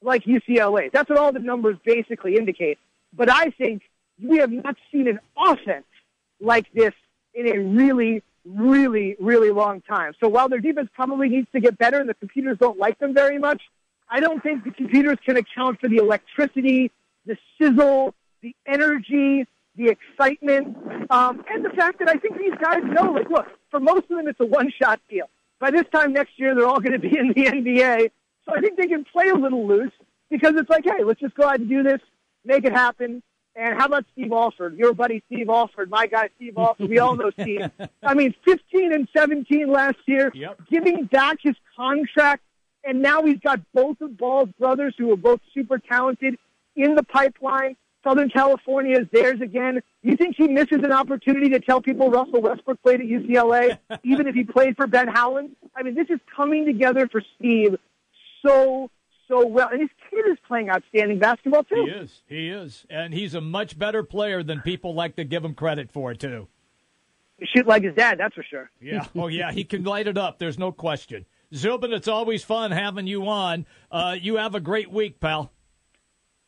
[0.02, 0.92] like UCLA.
[0.92, 2.78] That's what all the numbers basically indicate.
[3.14, 3.84] But I think
[4.22, 5.86] we have not seen an offense
[6.40, 6.94] like this
[7.34, 10.14] in a really, really, really long time.
[10.20, 13.14] So while their defense probably needs to get better and the computers don't like them
[13.14, 13.62] very much,
[14.10, 16.92] I don't think the computers can account for the electricity,
[17.26, 20.78] the sizzle, the energy, the excitement,
[21.10, 24.18] um, and the fact that I think these guys know, like, look, for most of
[24.18, 25.30] them, it's a one-shot deal.
[25.60, 28.12] By this time next year, they're all going to be in the NBA.
[28.46, 29.94] So I think they can play a little loose
[30.30, 32.02] because it's like, hey, let's just go out and do this,
[32.44, 33.24] make it happen.
[33.56, 34.78] And how about Steve Alford?
[34.78, 36.90] Your buddy Steve Alford, my guy Steve Alford.
[36.90, 37.70] We all know Steve.
[38.04, 40.60] I mean, 15 and 17 last year, yep.
[40.70, 42.44] giving back his contract,
[42.84, 46.38] and now he's got both of Ball's brothers who are both super talented
[46.76, 47.76] in the pipeline.
[48.04, 49.82] Southern California is theirs again.
[50.02, 54.28] You think he misses an opportunity to tell people Russell Westbrook played at UCLA, even
[54.28, 55.56] if he played for Ben Howland?
[55.76, 57.78] I mean, this is coming together for Steve
[58.46, 58.90] so,
[59.34, 59.70] so well.
[59.70, 61.86] And his kid is playing outstanding basketball, too.
[61.86, 62.22] He is.
[62.26, 62.86] He is.
[62.90, 66.48] And he's a much better player than people like to give him credit for, too.
[67.40, 68.70] He shoot like his dad, that's for sure.
[68.80, 69.06] Yeah.
[69.16, 69.52] Oh, yeah.
[69.52, 70.40] He can light it up.
[70.40, 71.26] There's no question.
[71.54, 73.66] Zubin, it's always fun having you on.
[73.92, 75.52] Uh, you have a great week, pal.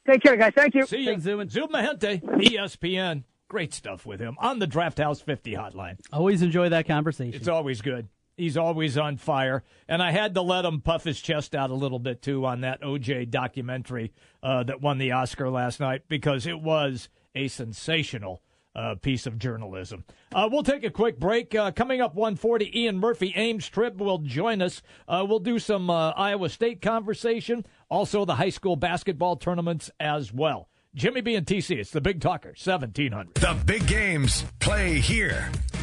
[0.08, 0.54] Take care, guys.
[0.56, 0.86] Thank you.
[0.86, 1.20] See you.
[1.20, 1.50] Zubin.
[1.50, 3.24] Zubin Mehenti, ESPN.
[3.48, 6.00] Great stuff with him on the Draft House 50 hotline.
[6.12, 7.40] Always enjoy that conversation.
[7.40, 8.08] It's always good.
[8.38, 9.64] He's always on fire.
[9.88, 12.62] And I had to let him puff his chest out a little bit, too, on
[12.62, 14.12] that OJ documentary
[14.44, 18.42] uh, that won the Oscar last night because it was a sensational
[18.76, 20.04] uh, piece of journalism.
[20.34, 21.56] Uh, we'll take a quick break.
[21.56, 24.82] Uh, coming up 140, Ian Murphy, Ames Trib will join us.
[25.08, 30.34] Uh, we'll do some uh, Iowa State conversation, also the high school basketball tournaments as
[30.34, 30.68] well.
[30.94, 33.36] Jimmy B and TC, it's the Big Talker, 1700.
[33.36, 35.50] The big games play here.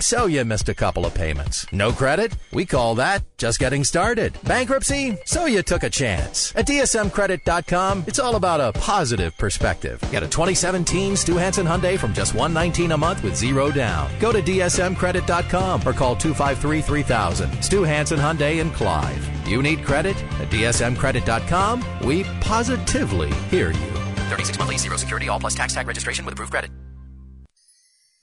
[0.00, 1.70] so you missed a couple of payments.
[1.70, 2.34] No credit?
[2.50, 4.32] We call that just getting started.
[4.44, 5.18] Bankruptcy?
[5.26, 6.54] So you took a chance.
[6.56, 10.00] At DSMCredit.com, it's all about a positive perspective.
[10.10, 14.10] Get a 2017 Stew Hansen Hyundai from just 119 a month with zero down.
[14.18, 17.62] Go to DSMCredit.com or call 253 3000.
[17.62, 19.46] Stew Hansen Hyundai in Clive.
[19.46, 20.16] You need credit?
[20.40, 23.92] At DSMCredit.com, we positively hear you.
[24.30, 26.70] 36 monthly, zero security, all plus tax tag registration with approved credit.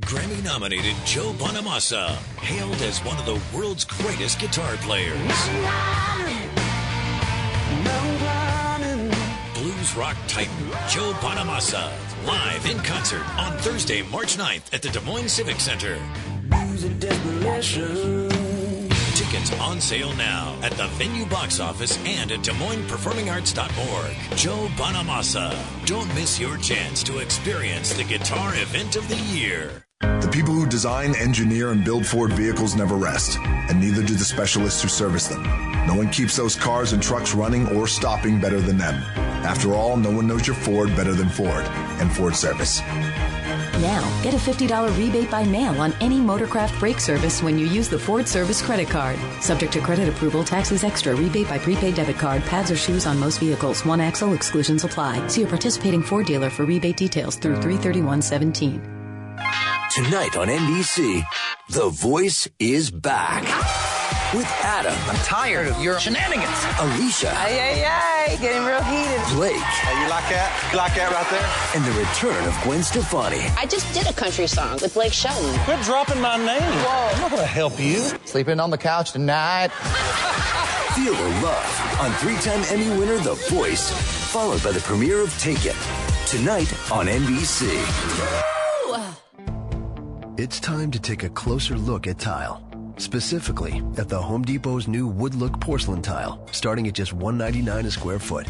[0.00, 2.08] Grammy nominated Joe Bonamassa,
[2.40, 5.16] hailed as one of the world's greatest guitar players.
[9.54, 11.92] Blues rock titan Joe Bonamassa,
[12.26, 15.98] live in concert on Thursday, March 9th at the Des Moines Civic Center.
[19.14, 24.68] Tickets on sale now at the venue box office and at Des Moines Performing Joe
[24.76, 25.86] Bonamassa.
[25.86, 29.84] Don't miss your chance to experience the guitar event of the year.
[30.00, 34.24] The people who design, engineer, and build Ford vehicles never rest, and neither do the
[34.24, 35.42] specialists who service them.
[35.86, 38.94] No one keeps those cars and trucks running or stopping better than them.
[39.44, 41.64] After all, no one knows your Ford better than Ford
[42.00, 42.80] and Ford Service.
[43.80, 47.88] Now, get a $50 rebate by mail on any Motorcraft brake service when you use
[47.88, 49.18] the Ford Service credit card.
[49.40, 53.18] Subject to credit approval, taxes extra, rebate by prepaid debit card, pads or shoes on
[53.18, 53.84] most vehicles.
[53.84, 55.26] One axle exclusions apply.
[55.28, 58.99] See a participating Ford dealer for rebate details through 33117.
[59.90, 61.24] Tonight on NBC,
[61.70, 63.42] The Voice is back.
[64.32, 64.94] With Adam.
[65.08, 66.46] I'm tired of your shenanigans.
[66.78, 67.32] Alicia.
[67.34, 68.36] Ay, ay, ay.
[68.40, 69.20] Getting real heated.
[69.34, 69.56] Blake.
[69.56, 70.68] Hey, you like that?
[70.70, 71.74] You like that right there?
[71.74, 73.40] And the return of Gwen Stefani.
[73.58, 75.58] I just did a country song with Blake Shelton.
[75.64, 76.62] Quit dropping my name.
[76.62, 77.14] Whoa.
[77.14, 77.96] I'm not going to help you.
[78.26, 79.68] Sleeping on the couch tonight.
[80.94, 83.90] Feel the love on three-time Emmy winner The Voice,
[84.30, 85.74] followed by the premiere of Taken.
[86.26, 88.59] Tonight on NBC.
[90.40, 92.66] It's time to take a closer look at tile.
[92.96, 97.90] Specifically, at the Home Depot's new wood look porcelain tile, starting at just $1.99 a
[97.90, 98.48] square foot.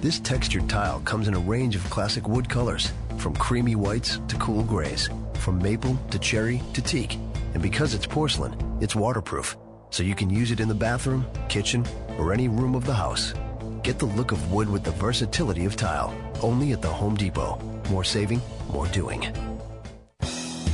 [0.00, 4.36] This textured tile comes in a range of classic wood colors, from creamy whites to
[4.36, 7.18] cool grays, from maple to cherry to teak.
[7.52, 9.54] And because it's porcelain, it's waterproof,
[9.90, 11.84] so you can use it in the bathroom, kitchen,
[12.16, 13.34] or any room of the house.
[13.82, 17.60] Get the look of wood with the versatility of tile, only at the Home Depot.
[17.90, 18.40] More saving,
[18.72, 19.30] more doing.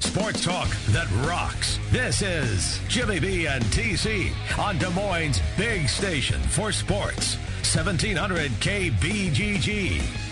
[0.00, 1.78] Sports talk that rocks.
[1.90, 7.36] This is Jimmy B and TC on Des Moines' big station for sports.
[7.62, 10.25] 1700 KBGG.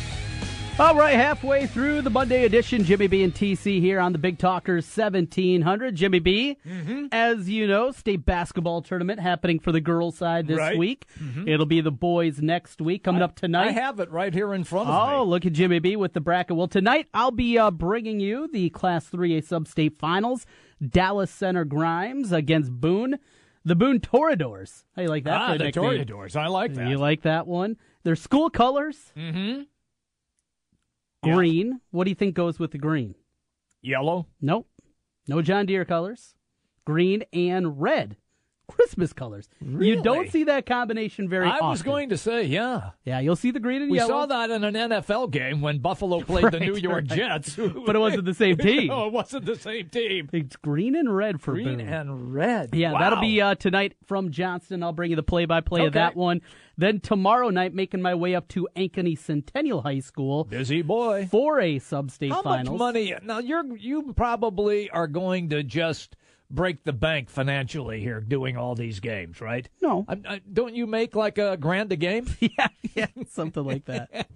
[0.76, 4.38] All right, halfway through the Monday edition, Jimmy B and TC here on the Big
[4.38, 5.94] Talkers 1700.
[5.94, 7.06] Jimmy B, mm-hmm.
[7.12, 10.76] as you know, state basketball tournament happening for the girls' side this right.
[10.76, 11.06] week.
[11.22, 11.46] Mm-hmm.
[11.46, 13.04] It'll be the boys next week.
[13.04, 15.14] Coming I, up tonight, I have it right here in front of oh, me.
[15.14, 16.56] Oh, look at Jimmy B with the bracket.
[16.56, 20.44] Well, tonight I'll be uh, bringing you the Class 3A Sub-State Finals.
[20.84, 23.20] Dallas Center Grimes against Boone.
[23.64, 24.82] The Boone Toreadors.
[24.96, 25.40] How you like that?
[25.40, 26.34] Ah, the Toreadors.
[26.34, 26.88] I like that.
[26.88, 27.76] You like that one?
[28.02, 29.12] Their school colors.
[29.16, 29.62] Mm-hmm.
[31.24, 31.66] Green.
[31.66, 31.72] Yeah.
[31.90, 33.14] What do you think goes with the green?
[33.82, 34.26] Yellow.
[34.40, 34.68] Nope.
[35.26, 36.34] No John Deere colors.
[36.84, 38.16] Green and red.
[38.68, 39.48] Christmas colors.
[39.60, 39.88] Really?
[39.88, 41.52] You don't see that combination very well.
[41.52, 41.70] I often.
[41.70, 42.90] was going to say, yeah.
[43.04, 44.14] Yeah, you'll see the green and we yellow.
[44.14, 47.18] We saw that in an NFL game when Buffalo played right, the New York right.
[47.18, 47.56] Jets.
[47.86, 48.86] but it wasn't the same team.
[48.88, 50.30] no, it wasn't the same team.
[50.32, 51.80] It's green and red for Green Boone.
[51.80, 52.74] and red.
[52.74, 53.00] Yeah, wow.
[53.00, 54.82] that'll be uh, tonight from Johnston.
[54.82, 56.40] I'll bring you the play-by-play of that one.
[56.76, 60.44] Then tomorrow night, making my way up to Ankeny Centennial High School.
[60.44, 61.28] Busy boy.
[61.30, 62.78] For a sub-state How finals.
[62.78, 63.14] much money?
[63.22, 66.16] Now, you're, you probably are going to just
[66.50, 69.68] break the bank financially here doing all these games, right?
[69.82, 70.04] No.
[70.08, 72.26] I, I, don't you make like a grand a game?
[72.40, 74.28] yeah, yeah, something like that.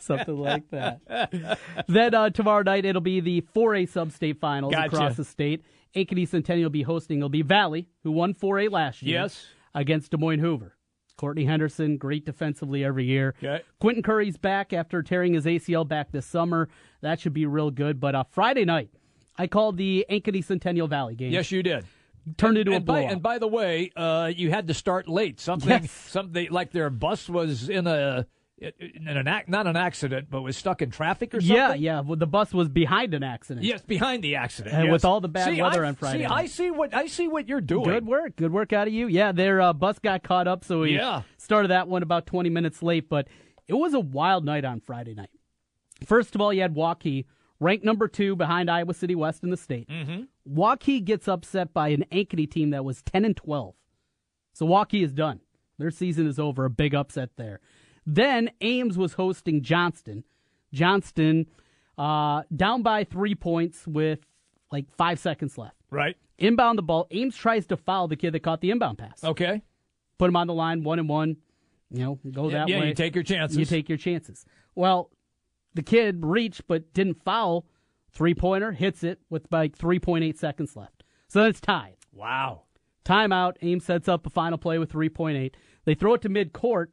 [0.02, 1.58] something like that.
[1.88, 4.86] then uh, tomorrow night it'll be the 4A sub-state finals Gotcha.
[4.86, 5.62] across the state.
[5.96, 7.18] Ankeny Centennial will be hosting.
[7.18, 9.22] It'll be Valley, who won 4A last year.
[9.22, 9.46] Yes.
[9.74, 10.76] Against Des Moines Hoover.
[11.16, 13.34] Courtney Henderson, great defensively every year.
[13.38, 13.62] Okay.
[13.80, 16.68] Quentin Curry's back after tearing his ACL back this summer.
[17.02, 18.00] That should be real good.
[18.00, 18.90] But uh, Friday night,
[19.36, 21.32] I called the Ankeny Centennial Valley game.
[21.32, 21.84] Yes, you did.
[22.38, 25.40] Turned into and a by, and by the way, uh, you had to start late.
[25.40, 25.90] Something, Yes.
[25.90, 28.26] something like their bus was in a
[28.58, 31.54] in an ac- not an accident, but was stuck in traffic or something.
[31.56, 32.00] Yeah, yeah.
[32.00, 33.66] Well, the bus was behind an accident.
[33.66, 34.74] Yes, behind the accident.
[34.74, 34.92] And yes.
[34.92, 36.24] with all the bad See, weather I- on Friday See.
[36.26, 37.84] I see what I see what you're doing.
[37.90, 38.36] Good work.
[38.36, 39.06] Good work out of you.
[39.08, 41.22] Yeah, their uh, bus got caught up, so we Yeah.
[41.36, 43.26] started that one about 20 minutes late, but
[43.68, 45.30] it was a wild night on Friday night.
[46.06, 47.24] First of all, you had Waukee,
[47.60, 49.88] ranked number two behind Iowa City West in the state.
[49.88, 50.22] Mm-hmm.
[50.58, 53.74] Waukee gets upset by an Ankeny team that was 10 and 12.
[54.52, 55.40] So Waukee is done.
[55.78, 56.64] Their season is over.
[56.64, 57.60] A big upset there.
[58.06, 60.24] Then Ames was hosting Johnston.
[60.72, 61.46] Johnston
[61.96, 64.20] uh, down by three points with
[64.70, 65.76] like five seconds left.
[65.90, 66.16] Right.
[66.38, 67.06] Inbound the ball.
[67.10, 69.22] Ames tries to foul the kid that caught the inbound pass.
[69.22, 69.62] Okay.
[70.18, 71.36] Put him on the line, one and one.
[71.90, 72.88] You know, go Yeah, that yeah, way.
[72.88, 73.56] you take your chances.
[73.56, 74.44] You take your chances.
[74.74, 75.10] Well,
[75.74, 77.66] the kid reached but didn't foul.
[78.12, 81.02] Three pointer hits it with like 3.8 seconds left.
[81.28, 81.96] So then it's tied.
[82.12, 82.62] Wow.
[83.04, 83.56] Timeout.
[83.60, 85.52] Ames sets up a final play with 3.8.
[85.84, 86.88] They throw it to midcourt.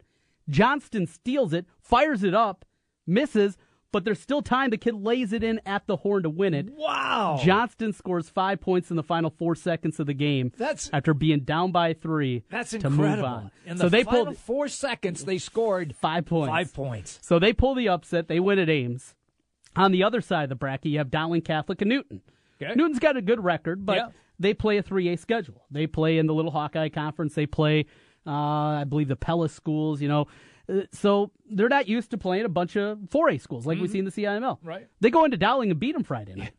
[0.50, 2.66] Johnston steals it, fires it up,
[3.06, 3.58] misses,
[3.92, 4.70] but there's still time.
[4.70, 6.70] The kid lays it in at the horn to win it.
[6.72, 7.40] Wow.
[7.44, 10.52] Johnston scores five points in the final four seconds of the game.
[10.58, 12.44] That's- after being down by three.
[12.50, 13.16] That's to incredible.
[13.16, 13.52] move on.
[13.66, 16.50] In so they final pulled four seconds, they scored five points.
[16.50, 17.20] Five points.
[17.22, 18.28] So they pull the upset.
[18.28, 19.16] They win at Ames.
[19.76, 22.22] On the other side of the bracket, you have Dowling Catholic and Newton.
[22.62, 22.74] Okay.
[22.76, 24.08] Newton's got a good record, but Yeah.
[24.40, 25.64] they play a 3A schedule.
[25.72, 27.34] They play in the Little Hawkeye Conference.
[27.36, 27.86] They play,
[28.28, 30.28] uh, I believe, the Pella schools, you know.
[30.92, 34.06] So they're not used to playing a bunch of 4A schools like we see in
[34.06, 34.42] the CIML.
[34.60, 34.68] Mm-hmm.
[34.68, 34.88] Right.
[35.02, 36.54] They go into Dowling and beat them Friday night.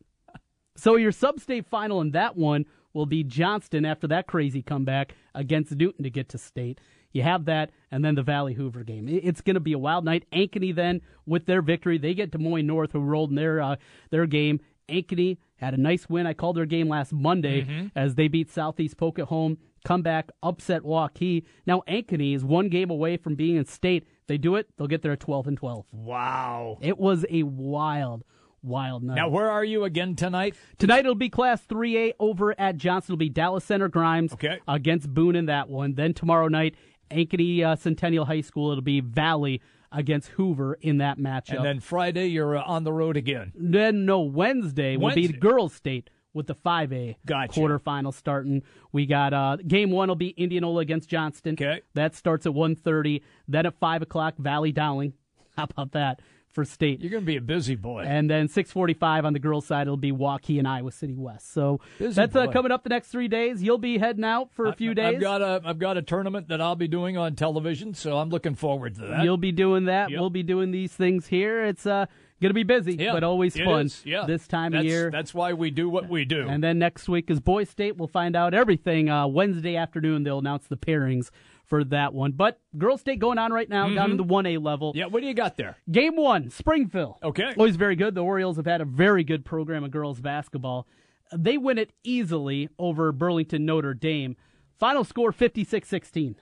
[0.75, 5.75] so your sub-state final in that one will be Johnston after that crazy comeback against
[5.75, 6.79] Newton to get to state.
[7.11, 9.07] You have that, and then the Valley Hoover game.
[9.07, 10.25] It's going to be a wild night.
[10.33, 13.75] Ankeny then, with their victory, they get Des Moines North, who rolled in their uh,
[14.09, 14.59] their game.
[14.89, 16.25] Ankeny had a nice win.
[16.25, 17.87] I called their game last Monday Mm-hmm.
[17.95, 19.59] as they beat Southeast Polk at home.
[19.83, 21.43] Come back, upset Waukee.
[21.65, 24.03] Now Ankeny is one game away from being in state.
[24.21, 25.85] If they do it, they'll get there at 12 and 12.
[25.91, 26.77] Wow.
[26.81, 28.23] It was a wild,
[28.61, 29.15] wild night.
[29.15, 30.55] Now, where are you again tonight?
[30.77, 33.13] Tonight it'll be Class 3A over at Johnston.
[33.13, 34.59] It'll be Dallas Center Grimes Okay.
[34.67, 35.95] against Boone in that one.
[35.95, 36.75] Then tomorrow night,
[37.11, 38.71] Ankeny uh, Centennial High School.
[38.71, 41.57] It'll be Valley against Hoover in that matchup.
[41.57, 43.51] And then Friday, you're uh, on the road again.
[43.53, 47.59] Then no Wednesday will be the girls' state with the 5A Gotcha.
[47.59, 48.63] quarterfinal starting.
[48.91, 51.53] We got uh, game one will be Indianola against Johnston.
[51.53, 51.81] Okay.
[51.93, 53.21] That starts at 1.30.
[53.47, 55.13] Then at 5 o'clock, Valley Dowling.
[55.57, 56.19] How about that
[56.51, 57.01] for state?
[57.01, 58.03] You're going to be a busy boy.
[58.07, 61.53] And then 6:45 on the girls' side, it'll be Waukee and Iowa City West.
[61.53, 63.61] So Busy that's uh, coming up the next three days.
[63.61, 65.15] You'll be heading out for a few I- days.
[65.15, 68.29] I've got a I've got a tournament that I'll be doing on television, so I'm
[68.29, 69.23] looking forward to that.
[69.23, 70.09] You'll be doing that.
[70.09, 70.19] Yep.
[70.19, 71.63] We'll be doing these things here.
[71.65, 72.07] It's uh,
[72.43, 73.89] gonna be busy, Yeah, but always fun.
[74.05, 75.09] Yeah, This time That's- of year.
[75.11, 76.47] That's why we do what we do.
[76.47, 77.97] And then next week is Boys State.
[77.97, 80.23] We'll find out everything uh, Wednesday afternoon.
[80.23, 81.31] They'll announce the pairings
[81.65, 82.33] for that one.
[82.33, 84.91] But Girls State going on right now, down in the 1A level.
[84.91, 84.99] Mm-hmm.
[84.99, 85.77] yeah, what do you got there?
[85.91, 87.17] Game one, Springville.
[87.23, 87.53] Okay.
[87.57, 88.13] Always very good.
[88.15, 90.87] The Orioles have had a very good program of girls basketball.
[91.35, 94.35] They win it easily over Burlington Notre Dame.
[94.77, 96.35] Final score 56 16.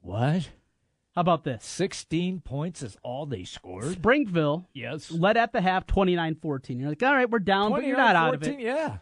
[0.00, 0.50] What?
[1.14, 1.62] How about this?
[1.64, 3.92] 16 points is all they scored.
[3.92, 5.10] Springville Yes.
[5.10, 6.78] led at the half 29 14.
[6.80, 8.60] You're like, all right, we're down, but you're not out of it.
[8.60, 8.98] Yeah.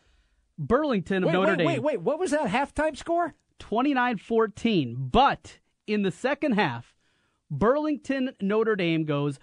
[0.58, 1.66] Burlington of Wait, Notre wait, Dame.
[1.66, 2.00] wait, wait.
[2.02, 3.34] What was that halftime score?
[3.60, 4.96] 29 14.
[5.10, 6.94] But in the second half,
[7.50, 9.38] Burlington Notre Dame goes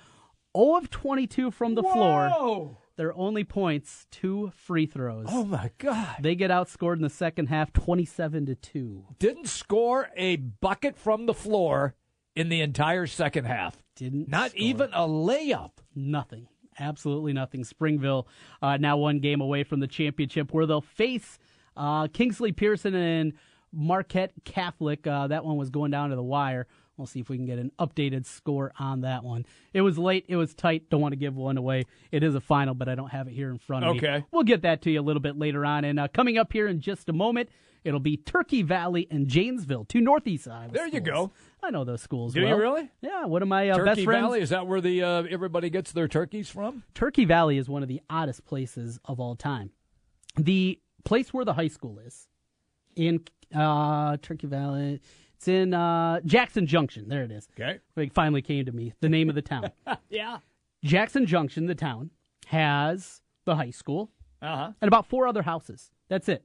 [0.56, 2.30] 0 of 22 from the floor.
[2.30, 2.78] Whoa.
[2.98, 5.28] Their only points, two free throws.
[5.30, 6.16] Oh my God!
[6.20, 9.06] They get outscored in the second half 27 to 2.
[9.20, 11.94] Didn't score a bucket from the floor
[12.38, 13.82] in the entire second half.
[13.96, 14.62] Didn't Not score.
[14.62, 15.72] even a layup.
[15.96, 16.48] Nothing.
[16.80, 17.64] Absolutely nothing.
[17.64, 18.28] Springville
[18.62, 21.40] uh, now one game away from the championship where they'll face
[21.76, 23.34] uh, Kingsley Pierson and
[23.74, 25.08] Marquette Catholic.
[25.08, 26.68] Uh, that one was going down to the wire.
[26.96, 29.46] We'll see if we can get an updated score on that one.
[29.74, 30.26] It was late.
[30.28, 30.90] It was tight.
[30.90, 31.86] Don't want to give one away.
[32.12, 34.00] It is a final, but I don't have it here in front of me.
[34.00, 34.26] Okay.
[34.32, 35.84] We'll get that to you a little bit later on.
[35.86, 37.50] And uh, coming up here in just a moment,
[37.88, 41.32] it'll be Turkey Valley and Janesville, two Northeast Iowa There you go.
[41.64, 42.50] I know those schools Do well.
[42.56, 42.92] you really?
[43.02, 44.24] Yeah, one of my uh, Turkey best friends.
[44.26, 46.84] Valley is that where the uh, everybody gets their turkeys from?
[46.94, 49.72] Turkey Valley is one of the oddest places of all time.
[50.36, 52.28] The place where the high school is,
[52.96, 53.22] in
[53.56, 55.02] uh, Turkey Valley.
[55.36, 57.08] It's in uh, Jackson Junction.
[57.10, 57.48] There it is.
[57.60, 57.80] Okay.
[57.96, 58.94] It finally came to me.
[59.02, 59.72] The name of the town.
[60.10, 60.40] yeah.
[60.84, 62.10] Jackson Junction, the town,
[62.48, 64.10] has the high school
[64.42, 64.72] Uh-huh.
[64.82, 65.92] and about four other houses.
[66.10, 66.44] That's it.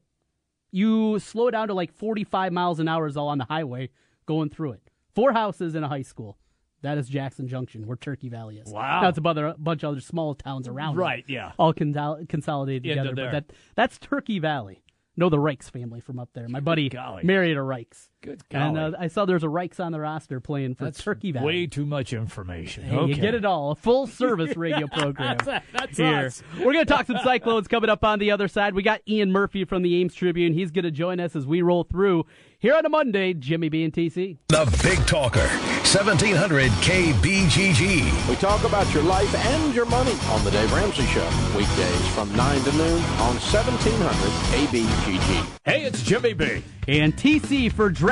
[0.73, 3.91] You slow down to like 45 miles an hour is all on the highway
[4.27, 4.91] going through it.
[5.15, 6.39] Four houses and a high school.
[6.81, 8.69] That is Jackson Junction, where Turkey Valley is.
[8.73, 9.01] Wow.
[9.03, 10.95] That's a bunch of other small towns around.
[10.95, 11.53] it, Right, yeah.
[11.59, 13.31] All consol- consolidated Into together.
[13.31, 14.83] But that that's Turkey Valley.
[15.17, 16.49] Know the Rikes family from up there.
[16.49, 17.23] My buddy golly.
[17.23, 18.09] married a Rikes.
[18.23, 21.33] Good And uh, I saw there's a Rikes on the roster playing for That's Turkey
[21.33, 21.45] Valley.
[21.47, 22.85] way too much information.
[22.85, 23.15] Hey, okay.
[23.15, 23.73] You get it all.
[23.73, 25.37] A full service radio program.
[25.39, 26.27] That's- that's here.
[26.27, 26.43] us.
[26.59, 28.75] We're going to talk some Cyclones coming up on the other side.
[28.75, 30.53] We got Ian Murphy from the Ames Tribune.
[30.55, 32.25] He's going to join us as we roll through
[32.61, 33.35] here on a Monday.
[33.35, 34.39] Jimmy B and TC.
[34.49, 38.29] The Big Talker, 1700 KBGG.
[38.29, 41.29] We talk about your life and your money on the Dave Ramsey Show.
[41.57, 44.13] Weekdays from 9 to noon on 1700
[44.53, 45.47] KBGG.
[45.65, 46.63] Hey, it's Jimmy B.
[46.89, 48.12] And TC for Draft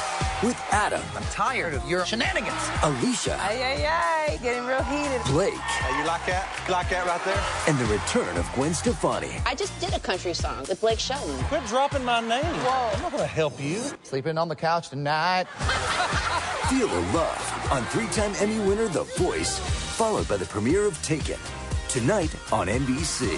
[0.43, 2.55] With Adam, I'm tired of your shenanigans.
[2.81, 5.21] Alicia, Ay, ay, ay, getting real heated.
[5.27, 6.47] Blake, Hey, you like that?
[6.67, 7.39] You like that right there?
[7.67, 9.29] and the return of Gwen Stefani.
[9.45, 11.37] I just did a country song with Blake Shelton.
[11.43, 12.43] Quit dropping my name.
[12.43, 12.89] Whoa.
[12.95, 13.83] I'm not going to help you.
[14.01, 15.45] Sleeping on the couch tonight.
[16.69, 21.29] Feel the love on three-time Emmy winner The Voice, followed by the premiere of Take
[21.29, 21.39] It.
[21.87, 23.37] Tonight on NBC.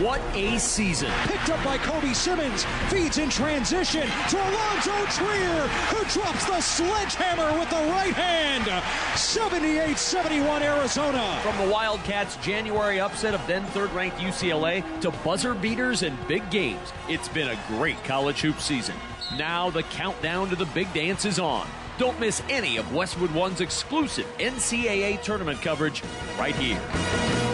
[0.00, 1.10] What a season.
[1.24, 2.64] Picked up by Kobe Simmons.
[2.88, 8.82] Feeds in transition to Alonzo Trier, who drops the sledgehammer with the right hand.
[9.14, 11.38] 78 71 Arizona.
[11.42, 16.48] From the Wildcats' January upset of then third ranked UCLA to buzzer beaters and big
[16.50, 18.96] games, it's been a great college hoop season.
[19.36, 21.68] Now the countdown to the big dance is on.
[21.98, 26.02] Don't miss any of Westwood One's exclusive NCAA tournament coverage
[26.38, 27.49] right here.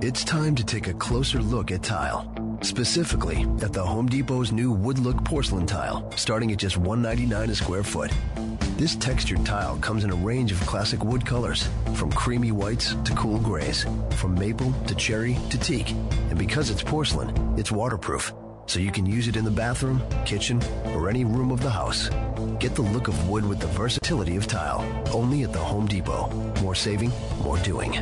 [0.00, 2.32] It's time to take a closer look at tile.
[2.62, 7.54] Specifically, at the Home Depot's new wood look porcelain tile, starting at just $1.99 a
[7.56, 8.12] square foot.
[8.76, 13.12] This textured tile comes in a range of classic wood colors, from creamy whites to
[13.14, 15.90] cool grays, from maple to cherry to teak.
[16.30, 18.32] And because it's porcelain, it's waterproof,
[18.66, 20.62] so you can use it in the bathroom, kitchen,
[20.94, 22.08] or any room of the house.
[22.60, 24.80] Get the look of wood with the versatility of tile,
[25.12, 26.28] only at the Home Depot.
[26.62, 27.10] More saving,
[27.42, 28.00] more doing.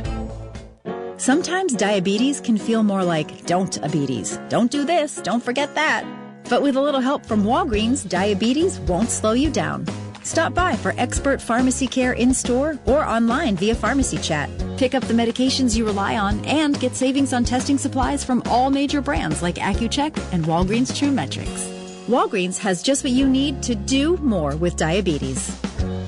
[1.17, 4.39] Sometimes diabetes can feel more like don't diabetes.
[4.49, 6.05] Don't do this, don't forget that.
[6.47, 9.87] But with a little help from Walgreens, diabetes won't slow you down.
[10.21, 14.47] Stop by for expert pharmacy care in store or online via pharmacy chat.
[14.77, 18.69] Pick up the medications you rely on and get savings on testing supplies from all
[18.69, 22.05] major brands like Accu-Chek and Walgreens TRUEmetrix.
[22.07, 25.49] Walgreens has just what you need to do more with diabetes.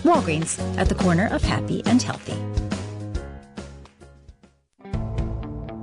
[0.04, 2.38] Walgreens at the corner of happy and healthy.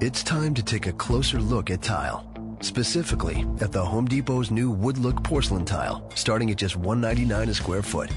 [0.06, 2.24] It's time to take a closer look at tile.
[2.60, 7.52] Specifically, at the Home Depot's new wood look porcelain tile, starting at just $1.99 a
[7.52, 8.12] square foot.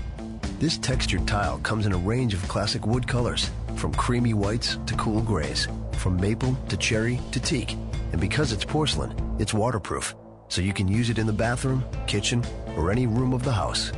[0.60, 4.94] This textured tile comes in a range of classic wood colors, from creamy whites to
[4.98, 7.76] cool grays, from maple to cherry to teak.
[8.12, 10.14] And because it's porcelain, it's waterproof,
[10.48, 12.46] so you can use it in the bathroom, kitchen,
[12.78, 13.92] or any room of the house.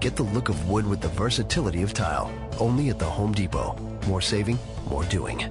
[0.00, 2.30] Get the look of wood with the versatility of tile,
[2.60, 3.74] only at the Home Depot.
[4.06, 4.58] More saving,
[4.90, 5.50] more doing.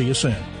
[0.01, 0.60] See you soon.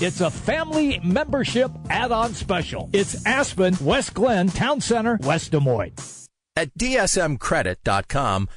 [0.00, 2.90] it's a family membership add on special.
[2.92, 6.28] It's Aspen, West Glen, Town Center, West Des Moines.
[6.54, 8.48] At DSMCredit.com,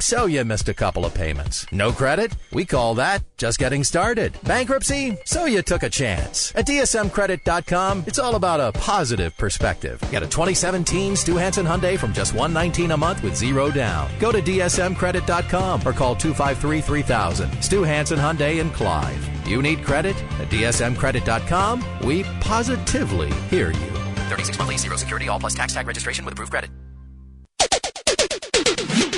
[0.00, 1.66] so you missed a couple of payments.
[1.72, 2.34] No credit?
[2.52, 4.32] We call that just getting started.
[4.44, 5.16] Bankruptcy?
[5.24, 6.52] So you took a chance.
[6.54, 10.00] At DSMCredit.com, it's all about a positive perspective.
[10.10, 14.10] Get a 2017 Stew Hansen Hyundai from just 119 a month with zero down.
[14.20, 17.62] Go to DSMCredit.com or call 253-3000.
[17.62, 19.48] Stew Hansen Hyundai in Clive.
[19.48, 20.16] You need credit?
[20.40, 23.90] At DSMCredit.com, we positively hear you.
[24.28, 26.70] 36 monthly, zero security, all plus tax tag registration with approved credit.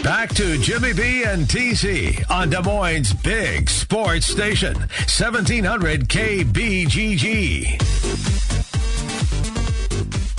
[0.05, 7.81] Back to Jimmy B and TC on Des Moines' big sports station, 1700 KBGG.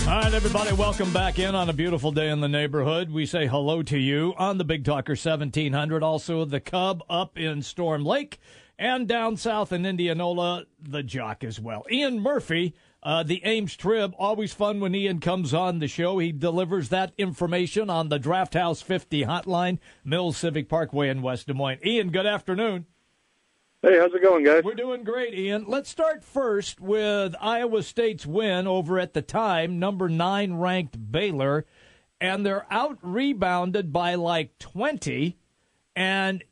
[0.08, 3.10] All right, everybody, welcome back in on a beautiful day in the neighborhood.
[3.10, 6.04] We say hello to you on the Big Talker 1700.
[6.04, 8.40] Also, the Cub up in Storm Lake
[8.78, 11.86] and down south in Indianola, the Jock as well.
[11.90, 16.18] Ian Murphy uh, the Ames Trib, always fun when Ian comes on the show.
[16.18, 21.46] He delivers that information on the Draft House 50 hotline, Mills Civic Parkway in West
[21.46, 21.78] Des Moines.
[21.86, 22.88] Ian, good afternoon.
[23.84, 24.64] Hey, how's it going, guys?
[24.64, 25.66] We're doing great, Ian.
[25.68, 31.68] Let's start first with Iowa State's win over at the time, number nine ranked Baylor,
[32.20, 35.38] and they're out rebounded by like 20.
[35.96, 36.44] And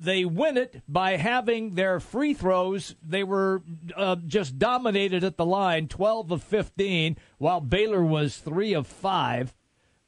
[0.00, 2.96] they win it by having their free throws.
[3.02, 3.62] They were
[3.94, 9.54] uh, just dominated at the line, 12 of 15, while Baylor was 3 of 5.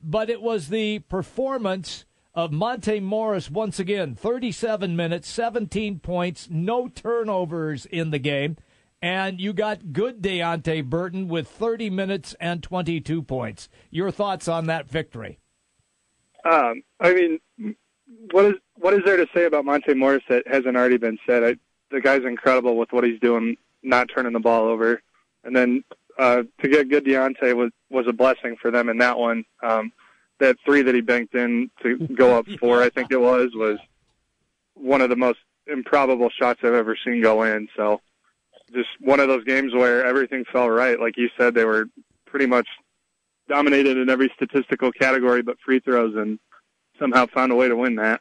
[0.02, 6.88] But it was the performance of Monte Morris once again 37 minutes, 17 points, no
[6.88, 8.56] turnovers in the game.
[9.02, 13.68] And you got good Deonte Burton with 30 minutes and 22 points.
[13.90, 15.38] Your thoughts on that victory?
[16.44, 17.74] Um, I mean,
[18.30, 21.44] what is what is there to say about Monte Morris that hasn't already been said?
[21.44, 21.56] I,
[21.90, 25.00] the guy's incredible with what he's doing, not turning the ball over,
[25.44, 25.84] and then
[26.18, 29.44] uh, to get good Deonte was was a blessing for them in that one.
[29.62, 29.92] Um,
[30.40, 33.78] that three that he banked in to go up four, I think it was, was
[34.74, 37.68] one of the most improbable shots I've ever seen go in.
[37.76, 38.00] So
[38.74, 40.98] just one of those games where everything fell right.
[40.98, 41.88] Like you said, they were
[42.26, 42.66] pretty much
[43.48, 46.40] dominated in every statistical category but free throws and
[46.98, 48.20] somehow found a way to win that.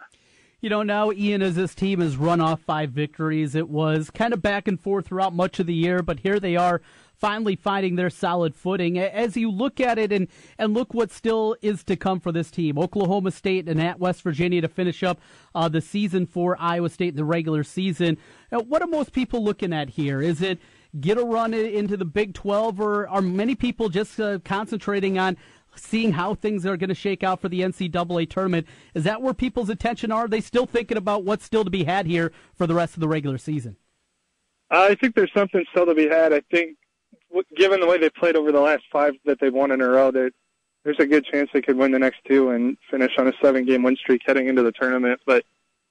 [0.62, 4.32] You know, now Ian, as this team has run off five victories, it was kind
[4.32, 6.84] of back and forth throughout much of the year, but here they are
[7.16, 9.00] finally finding their solid footing.
[9.00, 10.28] As you look at it and,
[10.60, 14.22] and look what still is to come for this team, Oklahoma State and at West
[14.22, 15.20] Virginia to finish up
[15.56, 18.20] uh, the season for Iowa State, in the regular season.
[18.52, 20.22] Now, what are most people looking at here?
[20.22, 20.60] Is it
[21.00, 25.38] get a run into the Big 12, or are many people just uh, concentrating on
[25.76, 28.68] seeing how things are going to shake out for the NCAA tournament.
[28.94, 30.26] Is that where people's attention are?
[30.26, 33.02] Are they still thinking about what's still to be had here for the rest of
[33.02, 33.78] the regular season?
[34.70, 36.34] I think there's something still to be had.
[36.34, 36.78] I think,
[37.56, 40.12] given the way they played over the last five that they've won in a row,
[40.12, 43.84] there's a good chance they could win the next two and finish on a seven-game
[43.84, 45.20] win streak heading into the tournament.
[45.26, 45.44] But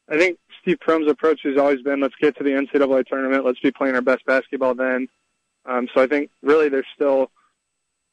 [0.08, 3.60] I think Steve Prohm's approach has always been, let's get to the NCAA tournament, let's
[3.60, 5.08] be playing our best basketball then.
[5.66, 7.30] Um, so I think really there's still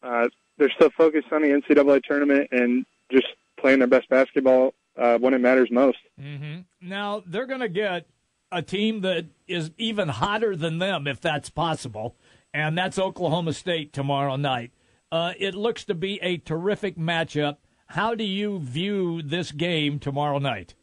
[0.03, 3.27] uh, they're still focused on the NCAA tournament and just
[3.57, 5.99] playing their best basketball uh, when it matters most.
[6.19, 6.61] Mm-hmm.
[6.81, 8.07] Now they're going to get
[8.51, 12.15] a team that is even hotter than them, if that's possible,
[12.53, 14.71] and that's Oklahoma State tomorrow night.
[15.11, 17.57] Uh, it looks to be a terrific matchup.
[17.87, 20.75] How do you view this game tomorrow night?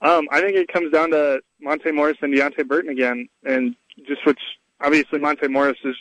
[0.00, 4.24] Um, I think it comes down to Monte Morris and Deonte Burton again, and just
[4.26, 4.40] which
[4.80, 5.94] obviously Monte Morris is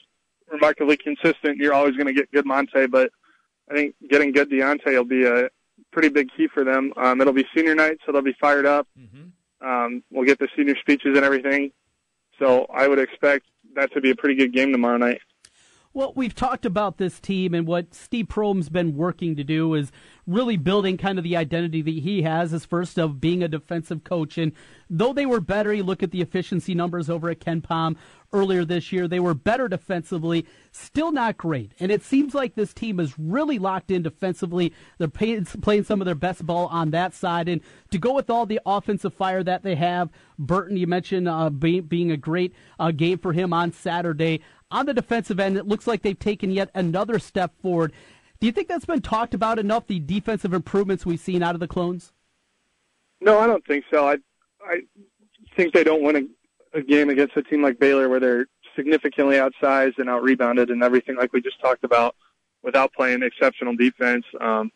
[0.52, 1.58] remarkably consistent.
[1.58, 3.12] You're always going to get good Monte, but
[3.70, 5.50] I think getting good Deonte will be a
[5.92, 6.94] pretty big key for them.
[6.98, 8.88] Um, it'll be senior night, so they'll be fired up.
[9.00, 9.68] Mm-hmm.
[9.68, 11.72] Um, we'll get the senior speeches and everything.
[12.40, 13.46] So I would expect
[13.76, 15.22] that to be a pretty good game tomorrow night.
[15.94, 19.92] Well, we've talked about this team and what Steve Prohm's been working to do is
[20.26, 24.06] really building kind of the identity that he has as first of being a defensive
[24.06, 24.38] coach.
[24.38, 24.54] And
[24.90, 27.98] though they were better, you look at the efficiency numbers over at KenPom
[28.32, 31.74] earlier this year, they were better defensively, still not great.
[31.78, 34.72] And it seems like this team is really locked in defensively.
[34.98, 37.50] They're playing, playing some of their best ball on that side.
[37.50, 41.50] And to go with all the offensive fire that they have, Burton, you mentioned uh,
[41.50, 44.42] being, being a great uh, game for him on Saturday
[44.72, 47.94] on the defensive end, it looks like they've taken yet another step forward.
[48.40, 51.60] Do you think that's been talked about enough, the defensive improvements we've seen out of
[51.60, 52.12] the clones?
[53.20, 54.08] No, I don't think so.
[54.08, 54.18] I
[54.64, 54.82] I
[55.56, 56.30] think they don't win
[56.74, 60.70] a, a game against a team like Baylor where they're significantly outsized and out rebounded
[60.70, 62.16] and everything like we just talked about
[62.64, 64.26] without playing exceptional defense.
[64.40, 64.72] Um,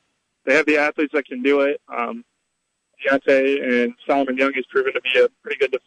[0.46, 1.82] they have the athletes that can do it.
[1.88, 2.24] Um,
[3.04, 5.82] Deonte and Solomon Young has proven to be a pretty good def-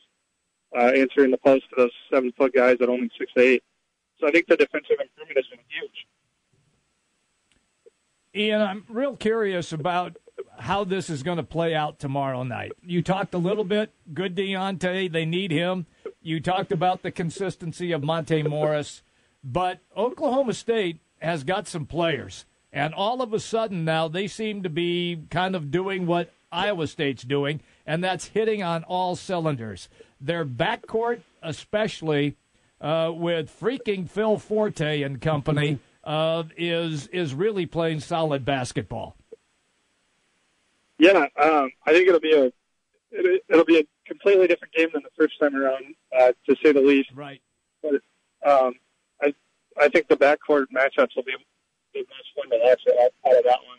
[0.77, 3.63] uh, answer in the post to those seven foot guys at only six eight.
[4.21, 6.07] So I think the defensive improvement has been huge.
[8.35, 10.17] Ian, I'm real curious about
[10.59, 12.73] how this is going to play out tomorrow night.
[12.83, 15.87] You talked a little bit, good Deonte, they need him.
[16.21, 19.03] You talked about the consistency of Monte Morris,
[19.43, 24.63] but Oklahoma State has got some players, and all of a sudden now they seem
[24.63, 29.89] to be kind of doing what Iowa State's doing, and that's hitting on all cylinders.
[30.21, 32.37] Their backcourt, especially
[32.81, 39.17] uh, with freaking Phil Forte and company, uh, is is really playing solid basketball.
[40.99, 42.53] Yeah, um, I think it'll be a
[43.11, 46.73] it, it'll be a completely different game than the first time around, uh, to say
[46.73, 47.11] the least.
[47.15, 47.41] Right.
[47.83, 47.95] But
[48.47, 48.75] um,
[49.23, 49.35] I
[49.81, 51.35] I think the backcourt matchups will be,
[51.95, 53.79] the much fun to watch out, out of that one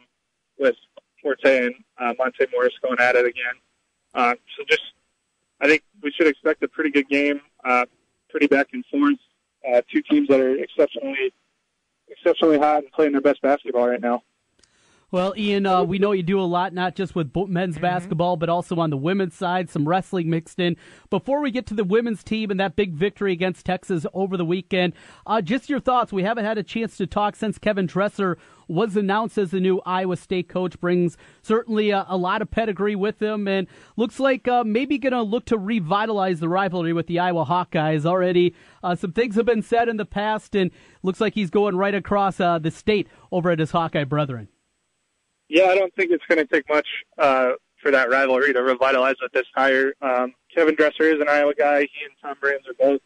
[0.57, 0.75] with
[1.21, 3.55] Forte and uh, Monte Morris going at it again.
[4.13, 4.81] Uh, so just
[5.61, 7.85] I think we should expect a pretty good game, uh,
[8.29, 9.15] pretty back and forth.
[9.67, 11.33] Uh, two teams that are exceptionally
[12.09, 14.23] exceptionally hot and playing their best basketball right now.
[15.11, 17.81] Well, Ian, uh, we know you do a lot, not just with men's mm-hmm.
[17.81, 20.77] basketball, but also on the women's side, some wrestling mixed in.
[21.09, 24.45] Before we get to the women's team and that big victory against Texas over the
[24.45, 24.93] weekend,
[25.25, 26.13] uh, just your thoughts.
[26.13, 28.37] We haven't had a chance to talk since Kevin Dresser
[28.67, 30.79] was announced as the new Iowa State coach.
[30.79, 33.65] Brings certainly a, a lot of pedigree with him, and
[33.97, 38.05] looks like uh, maybe going to look to revitalize the rivalry with the Iowa Hawkeyes.
[38.05, 38.53] Already,
[38.83, 40.69] uh, some things have been said in the past, and
[41.01, 44.49] looks like he's going right across uh, the state over at his Hawkeye brethren.
[45.49, 46.87] Yeah, I don't think it's going to take much
[47.17, 49.93] uh, for that rivalry to revitalize with this hire.
[50.01, 51.81] Um, Kevin Dresser is an Iowa guy.
[51.81, 53.01] He and Tom Brands are both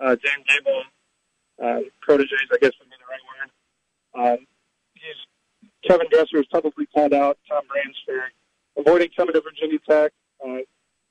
[0.00, 0.82] uh, Dan Gable
[1.62, 4.38] uh, proteges, I guess would be the right word.
[4.40, 4.46] Um,
[4.94, 10.12] he's Kevin Dresser has publicly called out Tom Brands for avoiding coming to Virginia Tech,
[10.44, 10.58] uh,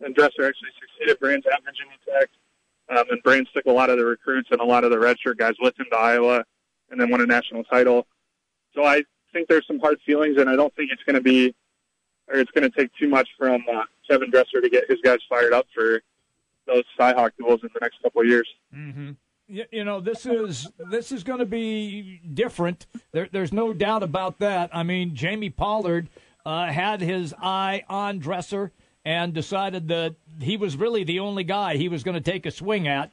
[0.02, 2.30] and Dresser actually succeeded Brands at Virginia Tech.
[2.90, 5.38] Um, and Brands took a lot of the recruits and a lot of the redshirt
[5.38, 6.44] guys with him to Iowa,
[6.90, 8.08] and then won a national title.
[8.76, 9.04] So I
[9.34, 11.54] think there's some hard feelings, and I don't think it's going to be,
[12.28, 15.20] or it's going to take too much from uh, Kevin Dresser to get his guys
[15.28, 16.02] fired up for
[16.66, 18.48] those Cyhawk duels in the next couple of years.
[18.74, 19.12] Mm-hmm.
[19.48, 22.86] You, you know, this is this is going to be different.
[23.12, 24.70] There, there's no doubt about that.
[24.74, 26.10] I mean, Jamie Pollard
[26.46, 28.72] uh, had his eye on Dresser
[29.04, 32.52] and decided that he was really the only guy he was going to take a
[32.52, 33.12] swing at,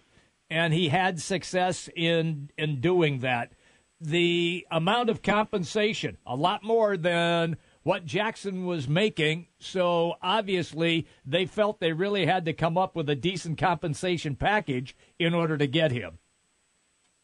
[0.48, 3.52] and he had success in in doing that
[4.01, 9.48] the amount of compensation, a lot more than what Jackson was making.
[9.59, 14.96] So obviously, they felt they really had to come up with a decent compensation package
[15.18, 16.18] in order to get him.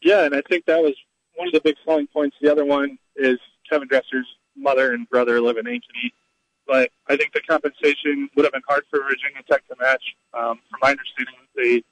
[0.01, 0.93] Yeah, and I think that was
[1.35, 2.35] one of the big selling points.
[2.41, 3.37] The other one is
[3.69, 6.11] Kevin Dresser's mother and brother live in Ankeny.
[6.67, 10.03] But I think the compensation would have been hard for Virginia Tech to match.
[10.33, 11.83] Um, from my understanding, they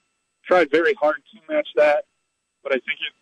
[0.46, 2.06] tried very hard to match that,
[2.62, 3.14] but I think it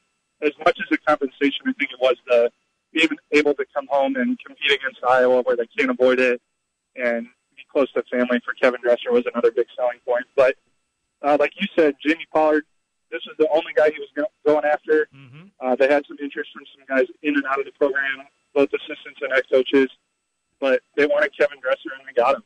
[0.43, 2.51] as much as the compensation, I think it was the
[2.93, 6.41] being able to come home and compete against Iowa where they can't avoid it
[6.95, 7.25] and
[7.55, 10.25] be close to family for Kevin Dresser was another big selling point.
[10.35, 10.55] But
[11.21, 12.65] uh, like you said, Jimmy Pollard,
[13.11, 15.07] this is the only guy he was going after.
[15.15, 15.47] Mm-hmm.
[15.59, 18.69] Uh, they had some interest from some guys in and out of the program, both
[18.73, 19.89] assistants and head coaches,
[20.59, 22.43] but they wanted Kevin Dresser and they got him.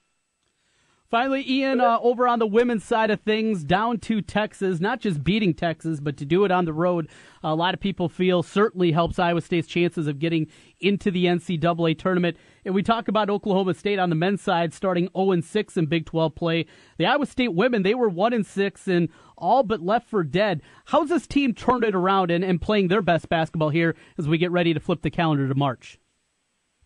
[1.09, 5.23] Finally, Ian, uh, over on the women's side of things, down to Texas, not just
[5.23, 7.07] beating Texas, but to do it on the road.
[7.43, 10.47] A lot of people feel certainly helps Iowa State's chances of getting
[10.81, 12.35] into the NCAA tournament.
[12.65, 16.05] And we talk about Oklahoma State on the men's side starting 0 6 in Big
[16.05, 16.65] 12 play.
[16.97, 20.61] The Iowa State women, they were 1 6 and all but left for dead.
[20.87, 24.37] How's this team turned it around and, and playing their best basketball here as we
[24.37, 25.99] get ready to flip the calendar to March?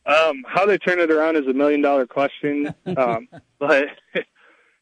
[0.06, 2.74] Um, how they turn it around is a million dollar question.
[2.98, 3.28] um,
[3.60, 3.88] but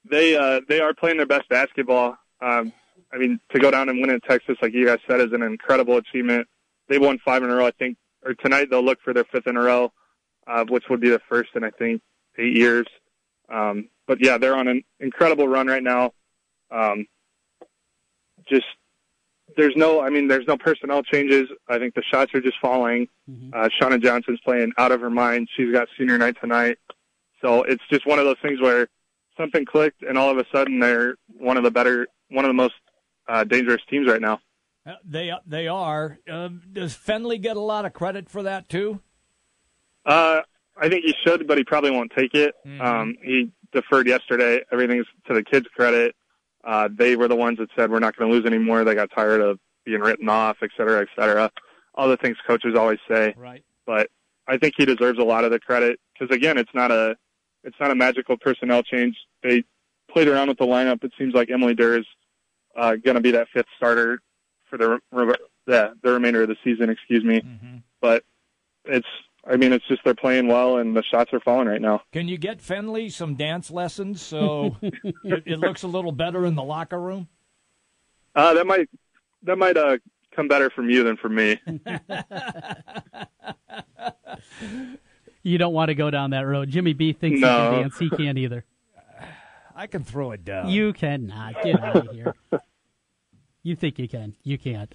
[0.09, 2.17] they uh, they are playing their best basketball.
[2.41, 2.71] Um,
[3.11, 5.41] I mean, to go down and win in Texas, like you guys said, is an
[5.41, 6.47] incredible achievement.
[6.87, 9.47] They won five in a row, I think, or tonight they'll look for their fifth
[9.47, 9.91] in a row,
[10.47, 12.01] uh, which would be the first in I think
[12.37, 12.87] eight years.
[13.49, 16.13] Um, but yeah, they're on an incredible run right now.
[16.71, 17.07] Um,
[18.47, 18.65] just
[19.59, 21.49] there's no, I mean, there's no personnel changes.
[21.67, 23.07] I think the shots are just falling.
[23.29, 23.51] Mm-hmm.
[23.53, 25.49] Uh, Seanna Johnson's playing out of her mind.
[25.55, 26.77] She's got senior night tonight.
[27.41, 28.87] So it's just one of those things where
[29.37, 32.53] something clicked and all of a sudden they're one of the better, one of the
[32.53, 32.75] most
[33.27, 34.39] uh, dangerous teams right now.
[34.85, 36.17] Uh, they they are.
[36.29, 39.01] Um, does Fennelly get a lot of credit for that too?
[40.05, 40.41] Uh,
[40.77, 42.55] I think he should, but he probably won't take it.
[42.65, 42.81] Mm-hmm.
[42.81, 44.61] Um, he deferred yesterday.
[44.71, 46.15] Everything's to the kids' credit.
[46.63, 48.83] Uh, they were the ones that said we're not going to lose anymore.
[48.83, 51.51] They got tired of being written off, et cetera, et cetera.
[51.95, 53.33] All the things coaches always say.
[53.37, 53.63] Right.
[53.85, 54.09] But
[54.47, 57.15] I think he deserves a lot of the credit because again, it's not a
[57.63, 59.17] it's not a magical personnel change.
[59.43, 59.63] They
[60.11, 61.03] played around with the lineup.
[61.03, 62.05] It seems like Emily Durr is
[62.75, 64.21] uh, going to be that fifth starter
[64.69, 64.99] for the
[65.65, 66.89] the, the remainder of the season.
[66.89, 67.41] Excuse me.
[67.41, 67.77] Mm-hmm.
[68.01, 68.23] But
[68.85, 69.07] it's
[69.47, 72.01] I mean, it's just they're playing well and the shots are falling right now.
[72.11, 76.55] Can you get Fennelly some dance lessons so it, it, looks a little better in
[76.55, 77.27] the locker room?
[78.35, 78.89] Uh, that might
[79.43, 79.97] that might uh,
[80.35, 81.59] come better from you than from me.
[85.43, 86.69] you don't want to go down that road.
[86.69, 87.47] Jimmy B thinks no.
[87.47, 87.97] he can dance.
[87.97, 88.65] He can't either.
[89.75, 90.67] I can throw it down.
[90.69, 91.63] You cannot.
[91.63, 92.35] Get out of here.
[93.61, 94.35] You think you can.
[94.43, 94.93] You can't.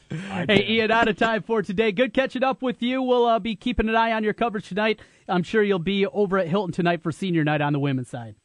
[0.48, 1.92] Hey, Ian, out of time for today.
[1.92, 3.02] Good catching up with you.
[3.02, 5.00] We'll uh, be keeping an eye on your coverage tonight.
[5.28, 8.36] I'm sure you'll be over at Hilton tonight for senior night on the women's side.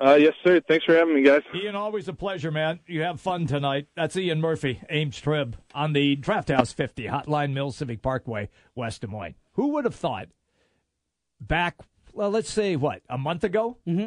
[0.00, 0.60] Uh, yes, sir.
[0.68, 1.42] Thanks for having me, guys.
[1.52, 2.78] Ian, always a pleasure, man.
[2.86, 3.88] You have fun tonight.
[3.96, 9.00] That's Ian Murphy, Ames Trib, on the Draft House 50, Hotline Mill Civic Parkway, West
[9.00, 9.34] Des Moines.
[9.54, 10.28] Who would have thought
[11.40, 11.78] back,
[12.12, 13.78] well, let's say, what, a month ago?
[13.88, 14.06] Mm-hmm.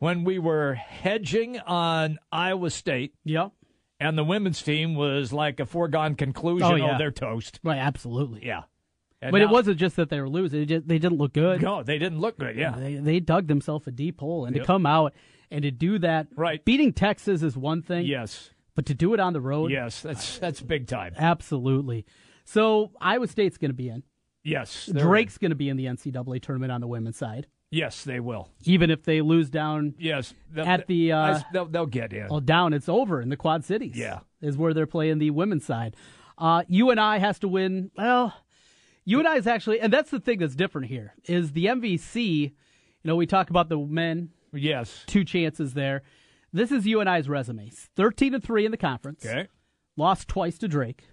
[0.00, 3.14] When we were hedging on Iowa State.
[3.24, 3.52] Yep
[4.00, 6.70] and the women's team was like a foregone oh, conclusion.
[6.70, 6.94] Oh, yeah.
[6.94, 7.60] oh they're toast.
[7.62, 8.46] Right, absolutely.
[8.46, 8.62] Yeah.
[9.22, 11.32] And but now, it wasn't just that they were losing; they, just, they didn't look
[11.32, 11.62] good.
[11.62, 12.56] No, they didn't look good.
[12.56, 14.64] Yeah, they, they dug themselves a deep hole, and yep.
[14.64, 15.14] to come out
[15.50, 16.62] and to do that, right?
[16.64, 20.38] Beating Texas is one thing, yes, but to do it on the road, yes, that's
[20.38, 21.14] that's big time.
[21.16, 22.04] Absolutely.
[22.44, 24.02] So Iowa State's going to be in.
[24.44, 27.46] Yes, Drake's going to be in the NCAA tournament on the women's side.
[27.70, 28.48] Yes, they will.
[28.64, 29.94] Even if they lose down.
[29.98, 32.28] Yes, at the uh, I, they'll, they'll, get in.
[32.28, 33.96] Well, down it's over in the Quad Cities.
[33.96, 35.96] Yeah, is where they're playing the women's side.
[36.38, 37.90] Uh, I has to win.
[37.96, 38.34] Well,
[39.04, 42.40] UNI is actually, and that's the thing that's different here is the MVC.
[42.42, 42.52] You
[43.04, 44.30] know, we talk about the men.
[44.52, 46.02] Yes, two chances there.
[46.52, 49.24] This is UNI's resume: thirteen and three in the conference.
[49.24, 49.48] Okay,
[49.96, 51.04] lost twice to Drake.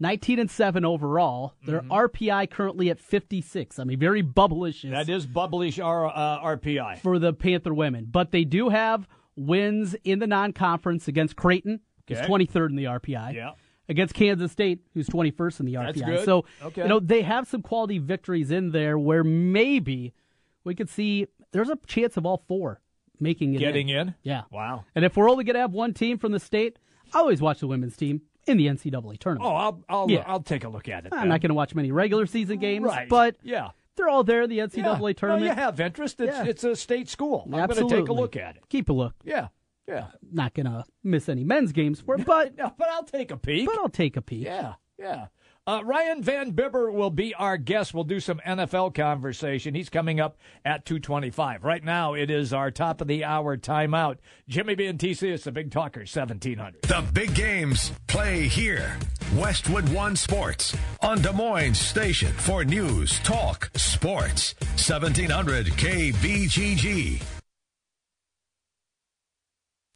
[0.00, 1.54] 19 and 7 overall.
[1.64, 1.92] Their mm-hmm.
[1.92, 3.78] RPI currently at 56.
[3.78, 4.90] I mean, very bubblish.
[4.90, 6.98] That is bubblish R, uh, RPI.
[6.98, 8.08] For the Panther women.
[8.10, 12.84] But they do have wins in the non conference against Creighton, who's 23rd in the
[12.84, 13.34] RPI.
[13.34, 13.52] Yeah.
[13.88, 16.24] Against Kansas State, who's 21st in the RPI.
[16.24, 16.82] So, okay.
[16.82, 20.14] you know, they have some quality victories in there where maybe
[20.62, 22.80] we could see there's a chance of all four
[23.18, 24.08] making it Getting in.
[24.08, 24.14] in.
[24.22, 24.42] Yeah.
[24.50, 24.84] Wow.
[24.94, 26.78] And if we're only going to have one team from the state,
[27.12, 29.50] I always watch the women's team in the NCAA tournament.
[29.50, 30.24] Oh, I'll I'll, yeah.
[30.26, 31.12] I'll take a look at it.
[31.12, 33.08] I'm not going to watch many regular season games, right.
[33.08, 33.70] but yeah.
[33.96, 35.12] They're all there in the NCAA yeah.
[35.12, 35.44] tournament.
[35.44, 36.20] No, you have interest.
[36.20, 36.44] It's, yeah.
[36.44, 37.42] it's a state school.
[37.46, 38.62] I'm going to take a look at it.
[38.70, 39.14] Keep a look.
[39.24, 39.48] Yeah.
[39.86, 40.06] Yeah.
[40.32, 43.36] Not going to miss any men's games for it, but no, but I'll take a
[43.36, 43.66] peek.
[43.66, 44.44] But I'll take a peek.
[44.44, 44.74] Yeah.
[44.98, 45.26] Yeah.
[45.66, 47.94] Uh, Ryan Van Bibber will be our guest.
[47.94, 49.74] We'll do some NFL conversation.
[49.74, 51.62] He's coming up at 225.
[51.62, 54.16] Right now, it is our top of the hour timeout.
[54.48, 56.82] Jimmy B and TC is the Big Talker, 1700.
[56.82, 58.98] The big games play here.
[59.36, 64.54] Westwood One Sports on Des Moines Station for news, talk, sports.
[64.60, 67.39] 1700 KBGG.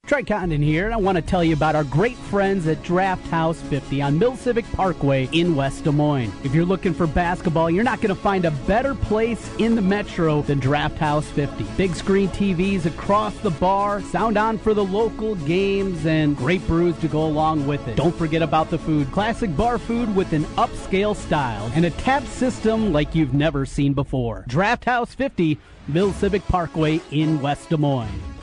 [0.06, 3.26] Trey Condon here, and I want to tell you about our great friends at Draft
[3.28, 6.30] House 50 on Mill Civic Parkway in West Des Moines.
[6.44, 9.80] If you're looking for basketball, you're not going to find a better place in the
[9.80, 11.64] metro than Draft House 50.
[11.78, 16.98] Big screen TVs across the bar, sound on for the local games, and great brews
[16.98, 17.96] to go along with it.
[17.96, 19.10] Don't forget about the food.
[19.10, 23.94] Classic bar food with an upscale style and a tap system like you've never seen
[23.94, 24.44] before.
[24.48, 28.33] Draft House 50, Mill Civic Parkway in West Des Moines.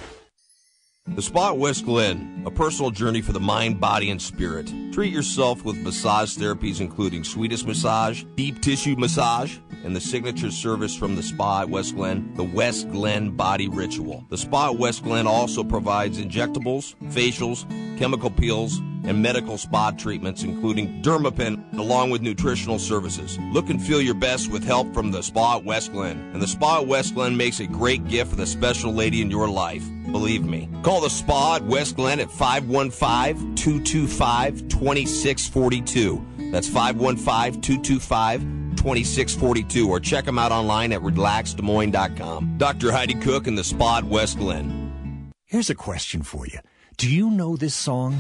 [1.07, 4.71] The Spa at West Glen, a personal journey for the mind, body, and spirit.
[4.93, 10.95] Treat yourself with massage therapies including Swedish massage, deep tissue massage, and the signature service
[10.95, 14.23] from the Spa at West Glen, the West Glen Body Ritual.
[14.29, 20.43] The Spa at West Glen also provides injectables, facials, chemical peels, and medical spa treatments,
[20.43, 23.39] including Dermapen, along with nutritional services.
[23.51, 26.31] Look and feel your best with help from the Spa at West Glen.
[26.33, 29.31] And the Spa at West Glen makes a great gift for the special lady in
[29.31, 29.83] your life.
[30.11, 30.69] Believe me.
[30.83, 36.25] Call the Spa at West Glen at 515 225 2642.
[36.51, 38.41] That's 515 225
[38.75, 42.57] 2642 or check them out online at relaxdesmoines.com.
[42.57, 42.91] Dr.
[42.91, 45.31] Heidi Cook and the Spa at West Glen.
[45.45, 46.59] Here's a question for you.
[46.97, 48.17] Do you know this song?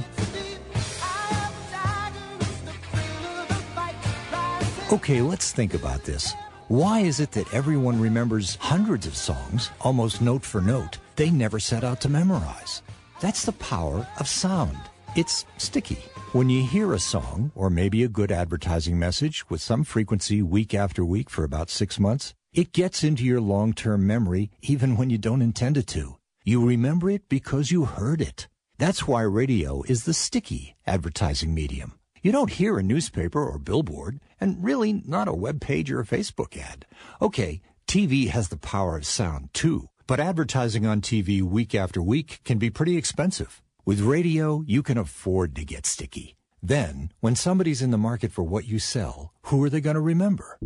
[4.91, 6.33] Okay, let's think about this.
[6.71, 11.59] Why is it that everyone remembers hundreds of songs, almost note for note, they never
[11.59, 12.81] set out to memorize?
[13.19, 14.77] That's the power of sound.
[15.17, 15.99] It's sticky.
[16.31, 20.73] When you hear a song, or maybe a good advertising message with some frequency week
[20.73, 25.09] after week for about six months, it gets into your long term memory even when
[25.09, 26.15] you don't intend it to.
[26.45, 28.47] You remember it because you heard it.
[28.77, 31.99] That's why radio is the sticky advertising medium.
[32.23, 36.05] You don't hear a newspaper or billboard, and really not a web page or a
[36.05, 36.85] Facebook ad.
[37.19, 42.41] Okay, TV has the power of sound too, but advertising on TV week after week
[42.43, 43.63] can be pretty expensive.
[43.85, 46.35] With radio, you can afford to get sticky.
[46.61, 49.99] Then, when somebody's in the market for what you sell, who are they going to
[49.99, 50.59] remember?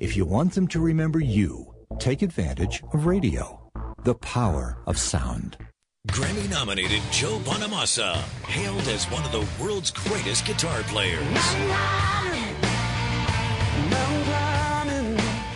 [0.00, 3.70] If you want them to remember you, take advantage of radio.
[4.04, 5.58] The power of sound.
[6.06, 8.14] Grammy nominated Joe Bonamassa,
[8.46, 11.20] hailed as one of the world's greatest guitar players.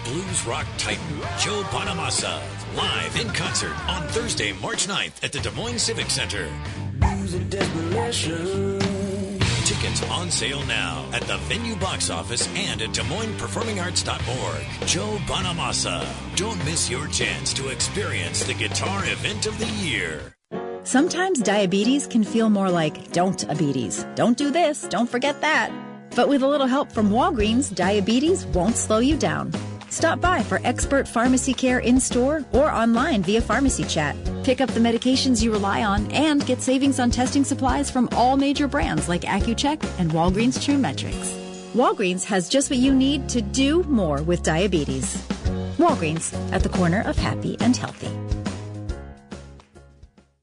[0.04, 2.42] Blues rock titan Joe Bonamassa,
[2.76, 6.48] live in concert on Thursday, March 9th at the Des Moines Civic Center.
[9.64, 13.40] Tickets on sale now at the venue box office and at Des Moines
[13.78, 14.86] Arts.org.
[14.86, 16.06] Joe Bonamassa.
[16.36, 20.34] Don't miss your chance to experience the guitar event of the year.
[20.84, 24.06] Sometimes diabetes can feel more like don't diabetes.
[24.14, 25.70] Don't do this, don't forget that.
[26.16, 29.52] But with a little help from Walgreens, diabetes won't slow you down.
[29.90, 34.16] Stop by for expert pharmacy care in store or online via pharmacy chat.
[34.42, 38.36] Pick up the medications you rely on and get savings on testing supplies from all
[38.36, 41.36] major brands like Accu-Chek and Walgreens TRUEmetrix.
[41.74, 45.16] Walgreens has just what you need to do more with diabetes.
[45.76, 48.10] Walgreens at the corner of happy and healthy.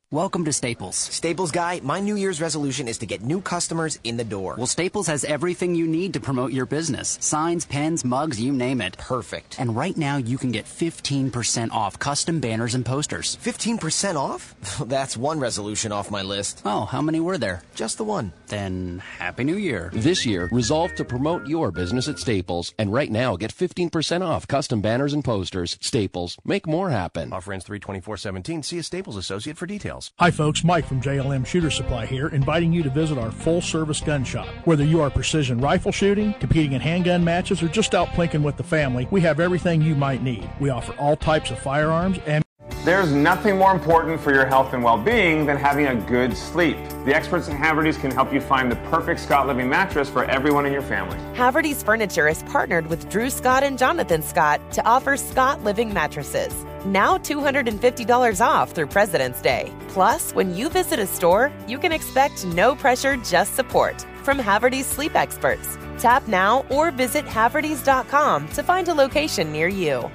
[0.10, 0.95] Welcome to Staples.
[0.95, 4.55] Staples guy, my New Year's resolution is to get new customers in the door.
[4.55, 8.80] Well, Staples has everything you need to promote your business signs, pens, mugs, you name
[8.80, 8.97] it.
[8.97, 9.60] Perfect.
[9.60, 13.38] And right now, you can get 15% off custom banners and posters.
[13.43, 14.55] 15% off?
[14.86, 16.62] That's one resolution off my list.
[16.64, 17.62] Oh, how many were there?
[17.76, 18.32] Just the one.
[18.47, 19.91] Then, Happy New Year.
[19.93, 22.74] This year, resolve to promote your business at Staples.
[22.78, 25.78] And right now, get 15% off custom banners and posters.
[25.82, 26.38] Staples.
[26.45, 27.34] Make more happen.
[27.34, 28.64] Offer ends 32417.
[28.64, 29.97] See a Staples associate for details.
[30.20, 30.64] Hi, folks.
[30.64, 34.48] Mike from JLM Shooter Supply here, inviting you to visit our full service gun shop.
[34.66, 38.58] Whether you are precision rifle shooting, competing in handgun matches, or just out plinking with
[38.58, 40.50] the family, we have everything you might need.
[40.60, 42.43] We offer all types of firearms and
[42.88, 46.78] there's nothing more important for your health and well-being than having a good sleep.
[47.04, 50.66] The experts at Haverty's can help you find the perfect Scott Living mattress for everyone
[50.66, 51.18] in your family.
[51.36, 56.54] Haverty's Furniture is partnered with Drew Scott and Jonathan Scott to offer Scott Living mattresses.
[56.86, 59.74] Now $250 off through President's Day.
[59.90, 64.86] Plus, when you visit a store, you can expect no pressure, just support from Haverty's
[64.86, 65.78] sleep experts.
[65.98, 70.10] Tap now or visit Havertys.com to find a location near you.